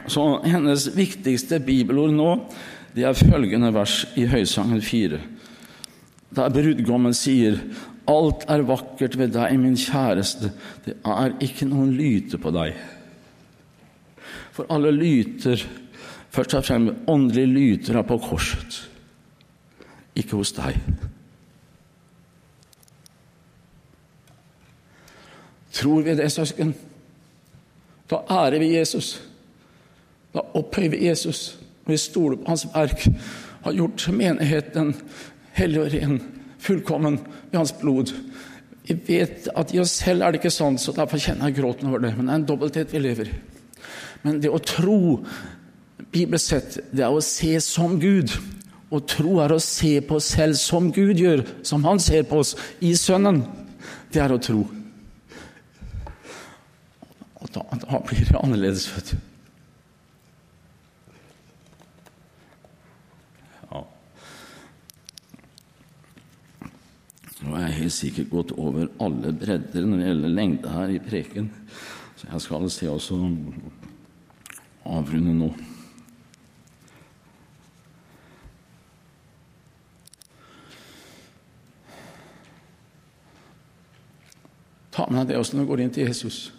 Så 0.07 0.43
hennes 0.43 0.87
viktigste 0.95 1.59
bibelord 1.59 2.13
nå 2.13 2.45
det 2.95 3.05
er 3.05 3.13
følgende 3.13 3.73
vers 3.73 4.05
i 4.17 4.25
Høysangen 4.25 4.81
4, 4.81 5.19
der 6.35 6.49
brudgommen 6.49 7.13
sier 7.13 7.59
Alt 8.09 8.47
er 8.49 8.63
vakkert 8.65 9.17
ved 9.19 9.35
deg, 9.35 9.59
min 9.59 9.75
kjæreste, 9.77 10.49
det 10.85 10.95
er 11.05 11.35
ikke 11.45 11.67
noen 11.69 11.91
lyte 11.93 12.39
på 12.41 12.49
deg. 12.49 12.73
For 14.59 14.67
alle 14.75 14.91
lyter, 14.91 15.61
først 16.35 16.53
og 16.57 16.65
fremst 16.67 17.05
åndelige 17.07 17.47
lyter, 17.47 17.95
er 17.95 18.03
på 18.03 18.17
korset, 18.19 18.89
ikke 20.19 20.35
hos 20.35 20.51
deg. 20.51 20.75
Tror 25.79 26.01
vi 26.03 26.15
det, 26.19 26.27
søsken? 26.33 26.73
Da 28.11 28.19
ærer 28.35 28.59
vi 28.59 28.73
Jesus. 28.73 29.13
Da 30.33 30.43
opphøyer 30.59 30.91
vi 30.91 31.05
Jesus. 31.07 31.55
Vi 31.87 31.95
stoler 31.97 32.41
på 32.41 32.51
hans 32.51 32.65
verk. 32.73 33.05
Har 33.63 33.77
gjort 33.77 34.09
menigheten 34.11 34.91
hellig 35.55 35.85
og 35.85 35.93
ren, 35.93 36.19
fullkommen 36.59 37.21
ved 37.51 37.61
hans 37.61 37.71
blod. 37.79 38.11
Vi 38.83 38.99
vet 39.07 39.47
at 39.55 39.71
i 39.71 39.79
oss 39.79 39.95
selv 40.03 40.25
er 40.25 40.35
det 40.35 40.41
ikke 40.41 40.51
sånn, 40.51 40.75
så 40.75 40.91
derfor 40.91 41.21
kjenner 41.21 41.47
jeg 41.47 41.61
gråten 41.61 41.87
over 41.87 42.03
det. 42.03 42.11
Men 42.17 42.27
det 42.27 42.33
er 42.33 42.41
en 42.41 42.49
dobbelthet 42.51 42.91
vi 42.91 43.07
lever 43.07 43.31
i. 43.31 43.37
Men 44.25 44.41
det 44.43 44.51
å 44.51 44.59
tro, 44.63 45.19
bibelsk 46.11 46.53
sett, 46.53 46.79
det 46.91 47.05
er 47.05 47.13
å 47.13 47.23
se 47.23 47.53
som 47.63 47.97
Gud. 48.01 48.33
Å 48.89 48.99
tro 49.05 49.37
er 49.43 49.53
å 49.53 49.61
se 49.61 49.99
på 50.01 50.17
oss 50.17 50.31
selv 50.33 50.57
som 50.59 50.89
Gud 50.91 51.21
gjør, 51.21 51.45
som 51.63 51.85
Han 51.85 52.01
ser 52.01 52.25
på 52.27 52.41
oss 52.41 52.55
i 52.81 52.95
Sønnen. 52.97 53.43
Det 54.11 54.21
er 54.23 54.33
å 54.33 54.41
tro. 54.41 54.65
Og 57.39 57.51
da, 57.55 57.63
da 57.85 57.99
blir 58.03 58.25
det 58.25 58.39
annerledes, 58.41 58.89
vet 58.95 59.13
du. 59.13 59.25
Nå 67.39 67.55
er 67.55 67.69
jeg 67.69 67.77
helt 67.77 67.95
sikkert 67.95 68.31
gått 68.33 68.51
over 68.59 68.89
alle 68.99 69.31
bredder 69.31 69.85
når 69.87 70.01
det 70.01 70.07
gjelder 70.09 70.33
lengde 70.35 70.71
her 70.73 70.91
i 70.91 70.99
preken, 70.99 71.47
så 72.19 72.27
jeg 72.33 72.43
skal 72.43 72.65
se 72.73 72.89
også 72.91 73.19
avrunde 74.97 75.33
nå. 75.37 75.49
Ta 84.99 85.05
med 85.07 85.21
deg 85.21 85.33
det 85.33 85.39
også 85.39 85.55
når 85.55 85.63
du 85.63 85.69
går 85.69 85.83
inn 85.83 85.91
til 85.95 86.09
Jesus. 86.09 86.49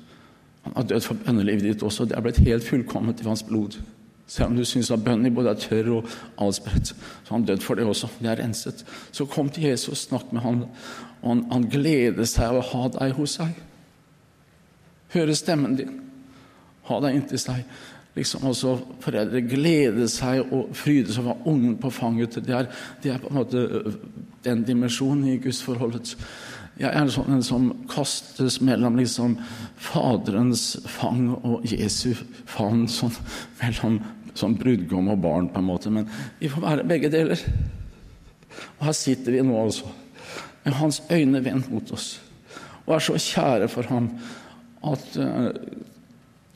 Han 0.64 0.76
har 0.76 0.86
dødd 0.88 1.04
for 1.04 1.24
bønnelivet 1.24 1.66
ditt 1.66 1.82
også. 1.84 2.06
Det 2.08 2.16
er 2.16 2.24
blitt 2.24 2.40
helt 2.44 2.64
fullkomment 2.64 3.20
i 3.20 3.28
hans 3.28 3.42
blod. 3.44 3.76
Selv 4.30 4.52
om 4.52 4.56
du 4.56 4.64
syns 4.64 4.92
at 4.94 5.02
bønnen 5.04 5.34
både 5.34 5.50
er 5.50 5.58
tørr 5.58 5.88
og 5.96 6.10
avspredt, 6.38 6.92
så 6.92 7.28
har 7.28 7.36
han 7.36 7.46
dødd 7.48 7.64
for 7.64 7.74
det 7.74 7.84
også. 7.84 8.08
Det 8.20 8.30
er 8.30 8.38
renset. 8.38 8.84
Så 9.12 9.26
kom 9.26 9.48
til 9.50 9.66
Jesus, 9.68 10.06
snakk 10.06 10.32
med 10.32 10.44
han, 10.44 10.62
og 11.20 11.28
han, 11.28 11.42
han 11.50 11.66
gleder 11.72 12.28
seg 12.28 12.46
av 12.46 12.60
å 12.60 12.68
ha 12.70 12.84
deg 12.94 13.16
hos 13.18 13.34
seg. 13.40 13.58
Høre 15.10 15.34
stemmen 15.34 15.74
din. 15.76 15.96
Ha 16.86 17.00
deg 17.02 17.18
inntil 17.18 17.42
seg 17.42 17.66
liksom 18.16 18.46
også 18.50 18.76
foreldre 19.02 19.42
glede 19.46 20.08
seg 20.10 20.42
og 20.50 20.72
fryde 20.76 21.14
seg 21.14 21.26
over 21.26 21.50
ungen 21.50 21.76
på 21.80 21.92
fanget. 21.94 22.40
Det 22.44 22.54
er, 22.56 22.70
det 23.02 23.14
er, 23.14 23.20
på 23.22 23.30
en 23.30 23.38
måte 23.38 23.66
øh, 23.66 23.92
den 24.44 24.64
dimensjonen 24.66 25.28
i 25.30 25.38
gudsforholdet. 25.42 26.16
Jeg 26.80 26.96
er 26.96 27.10
sånn 27.12 27.34
en 27.36 27.44
som 27.44 27.66
kastes 27.90 28.60
mellom 28.64 28.96
liksom 28.96 29.36
Faderens 29.76 30.78
fang 30.88 31.26
og 31.36 31.66
Jesu 31.68 32.14
favn, 32.48 32.86
sånn, 32.88 33.12
mellom 33.60 33.98
sånn 34.38 34.56
brudgom 34.56 35.10
og 35.12 35.20
barn, 35.20 35.50
på 35.52 35.60
en 35.60 35.68
måte. 35.68 35.92
Men 35.92 36.08
vi 36.40 36.48
får 36.48 36.64
være 36.64 36.86
begge 36.88 37.10
deler. 37.12 37.42
Og 38.78 38.86
her 38.88 38.96
sitter 38.96 39.36
vi 39.36 39.44
nå, 39.44 39.58
altså, 39.60 39.90
med 40.64 40.78
hans 40.80 41.02
øyne 41.10 41.42
vendt 41.44 41.70
mot 41.72 41.92
oss, 41.92 42.14
og 42.86 42.96
er 42.96 43.04
så 43.04 43.16
kjære 43.20 43.68
for 43.70 43.88
ham 43.92 44.08
at 44.88 45.04
uh, 45.20 45.50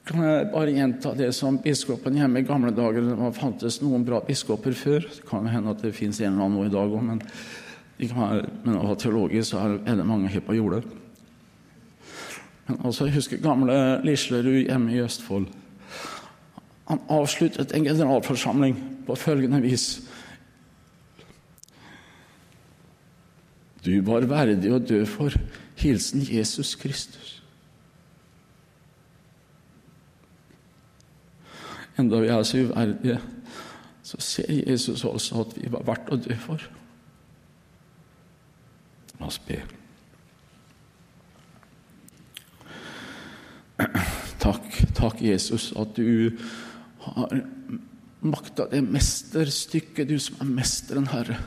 kan 0.04 0.20
jeg 0.20 0.48
bare 0.52 0.72
gjenta 0.74 1.14
det 1.16 1.30
som 1.32 1.56
biskopen 1.64 2.18
hjemme 2.18 2.42
i 2.42 2.44
gamle 2.44 2.74
dager 2.76 3.06
Det 3.08 3.30
fantes 3.38 3.80
noen 3.80 4.04
bra 4.04 4.20
biskoper 4.24 4.76
før. 4.76 5.06
Det 5.08 5.24
kan 5.28 5.48
hende 5.48 5.72
at 5.72 5.80
det 5.80 5.94
fins 5.96 6.20
en 6.20 6.34
eller 6.34 6.44
annen 6.44 6.58
nå 6.60 6.66
i 6.68 6.72
dag 6.74 6.92
òg, 6.92 7.06
men, 7.06 7.22
men 8.66 8.76
å 8.76 8.84
ha 8.90 8.96
teologisk 9.00 9.54
så 9.54 9.64
er 9.80 9.96
det 9.96 10.06
mange 10.08 10.28
her 10.28 10.44
på 10.44 10.58
jordet. 10.58 10.82
Men 12.66 12.80
altså, 12.84 13.06
Jeg 13.06 13.16
husker 13.16 13.40
gamle 13.44 13.76
Lislerud 14.04 14.66
hjemme 14.66 14.92
i 14.92 15.00
Østfold. 15.04 15.48
Han 16.88 17.00
avsluttet 17.08 17.72
en 17.72 17.84
generalforsamling 17.84 18.76
på 19.06 19.16
følgende 19.16 19.62
vis. 19.64 20.02
Du 23.84 24.00
var 24.04 24.28
verdig 24.28 24.72
å 24.72 24.80
dø 24.80 25.04
for. 25.08 25.32
Hilsen 25.80 26.22
Jesus 26.24 26.74
Kristus. 26.80 27.33
Enda 31.98 32.20
vi 32.22 32.30
er 32.32 32.42
så 32.46 32.64
uverdige, 32.64 33.20
så 34.04 34.20
ser 34.20 34.50
Jesus 34.68 35.04
også 35.04 35.44
at 35.44 35.56
vi 35.56 35.70
var 35.72 35.86
verdt 35.86 36.12
å 36.12 36.20
dø 36.20 36.36
for. 36.40 36.60
La 39.20 39.30
oss 39.30 39.40
be. 39.46 39.60
Takk, 44.44 44.66
takk, 44.94 45.22
Jesus, 45.24 45.70
at 45.78 45.96
du 45.96 46.34
har 47.06 47.32
makta 48.24 48.66
det 48.70 48.82
mesterstykket, 48.84 50.08
du 50.08 50.18
som 50.20 50.40
er 50.44 50.52
mesteren, 50.60 51.08
Herre. 51.12 51.38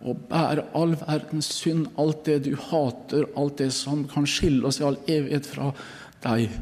Å 0.00 0.14
bære 0.16 0.66
all 0.76 0.94
verdens 0.96 1.50
synd, 1.52 1.90
alt 2.00 2.24
det 2.28 2.42
du 2.46 2.54
hater, 2.56 3.26
alt 3.36 3.58
det 3.60 3.70
som 3.76 4.06
kan 4.08 4.28
skille 4.28 4.64
oss 4.68 4.80
i 4.80 4.86
all 4.86 4.96
evighet 5.06 5.48
fra 5.48 5.72
deg. 6.24 6.52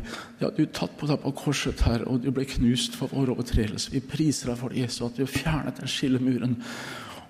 Ja, 0.40 0.50
du 0.54 0.64
tatt 0.66 0.94
på 0.98 1.08
deg 1.10 1.20
på 1.22 1.34
korset, 1.38 1.82
her, 1.86 2.04
og 2.08 2.22
du 2.22 2.30
ble 2.34 2.46
knust 2.48 2.96
for 2.98 3.10
vår 3.14 3.34
overtredelse. 3.34 3.92
Vi 3.94 4.04
priser 4.04 4.52
deg 4.52 4.60
for 4.60 4.76
Jesus, 4.76 5.02
at 5.06 5.18
du 5.18 5.24
har 5.24 5.34
fjernet 5.34 5.80
den 5.80 5.90
skillemuren. 5.90 6.56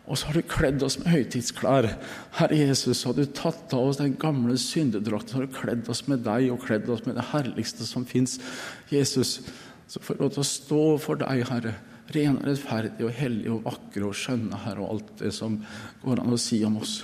Og 0.09 0.17
så 0.17 0.31
har 0.31 0.39
du 0.39 0.49
kledd 0.49 0.83
oss 0.85 0.97
med 1.01 1.11
høytidsklær. 1.13 1.91
Herre 2.39 2.57
Jesus, 2.57 3.03
så 3.03 3.11
har 3.11 3.19
du 3.19 3.27
tatt 3.37 3.75
av 3.77 3.91
oss 3.91 4.01
den 4.01 4.17
gamle 4.21 4.57
syndedrakten, 4.61 5.35
så 5.35 5.41
har 5.41 5.49
du 5.49 5.59
kledd 5.59 5.91
oss 5.93 6.07
med 6.09 6.25
deg 6.25 6.49
og 6.53 6.63
kledd 6.65 6.89
oss 6.93 7.05
med 7.05 7.19
det 7.19 7.29
herligste 7.35 7.89
som 7.89 8.09
fins. 8.09 8.39
Jesus, 8.93 9.39
så 9.89 10.01
får 10.01 10.17
vi 10.17 10.25
lov 10.25 10.33
til 10.37 10.45
å 10.45 10.49
stå 10.49 10.83
for 11.05 11.21
deg, 11.21 11.45
Herre. 11.51 11.77
Ren 12.17 12.39
og 12.41 12.49
rettferdig 12.49 13.05
og 13.05 13.13
hellig 13.19 13.53
og 13.53 13.67
vakre 13.67 14.09
og 14.09 14.17
skjønne, 14.17 14.65
Herre, 14.65 14.81
og 14.81 14.97
alt 14.97 15.15
det 15.21 15.35
som 15.37 15.61
går 16.05 16.25
an 16.25 16.37
å 16.37 16.41
si 16.41 16.63
om 16.65 16.81
oss. 16.81 17.03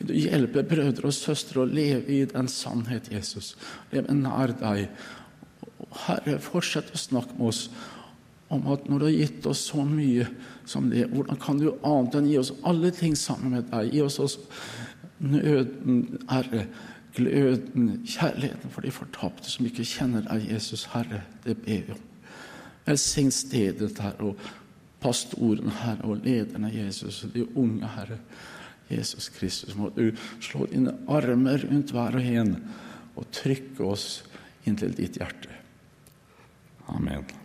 Du 0.00 0.14
hjelpe 0.16 0.62
brødre 0.64 1.10
og 1.10 1.14
søstre 1.14 1.60
å 1.60 1.68
leve 1.68 2.14
i 2.14 2.24
den 2.28 2.48
sannhet, 2.48 3.10
Jesus. 3.12 3.52
Leve 3.92 4.14
nær 4.16 4.54
deg. 4.56 4.86
Herre, 6.06 6.38
fortsett 6.40 6.92
å 6.94 7.00
snakke 7.00 7.36
med 7.36 7.50
oss 7.50 7.64
om 8.50 8.64
at 8.72 8.86
når 8.88 8.98
du 8.98 9.04
har 9.06 9.14
gitt 9.14 9.46
oss 9.46 9.62
så 9.70 9.84
mye 9.86 10.26
som 10.68 10.88
det, 10.90 11.04
hvordan 11.12 11.38
kan 11.40 11.60
du 11.60 11.68
annet 11.86 12.16
enn 12.18 12.30
gi 12.30 12.38
oss 12.40 12.52
alle 12.66 12.90
ting 12.94 13.14
sammen 13.18 13.54
med 13.54 13.68
deg? 13.70 13.92
Gi 13.94 14.00
oss 14.02 14.18
også 14.22 14.40
nøden, 15.20 16.00
Herre, 16.30 16.64
gløden, 17.14 17.90
kjærligheten 18.06 18.72
for 18.72 18.86
de 18.86 18.94
fortapte 18.94 19.50
som 19.50 19.66
ikke 19.68 19.86
kjenner 19.86 20.24
deg, 20.26 20.48
Jesus, 20.50 20.86
Herre. 20.94 21.22
Det 21.44 21.58
ber 21.60 21.84
vi 21.86 21.94
om. 21.94 22.06
Velsign 22.86 23.30
stedet, 23.34 23.98
Herre, 24.00 24.32
og 24.32 25.02
pastoren, 25.02 25.70
Herre, 25.82 26.08
og 26.08 26.24
lederne, 26.24 26.72
Jesus, 26.72 27.22
og 27.26 27.36
de 27.36 27.44
unge, 27.54 27.92
Herre. 27.98 28.18
Jesus 28.90 29.30
Kristus, 29.34 29.76
må 29.78 29.90
du 29.94 30.10
slå 30.42 30.66
dine 30.70 30.96
armer 31.10 31.62
rundt 31.70 31.94
hver 31.94 32.18
og 32.18 32.32
en 32.32 32.56
og 33.16 33.28
trykke 33.34 33.86
oss 33.86 34.08
inntil 34.68 34.94
ditt 34.96 35.20
hjerte. 35.20 35.52
Amen. 36.90 37.39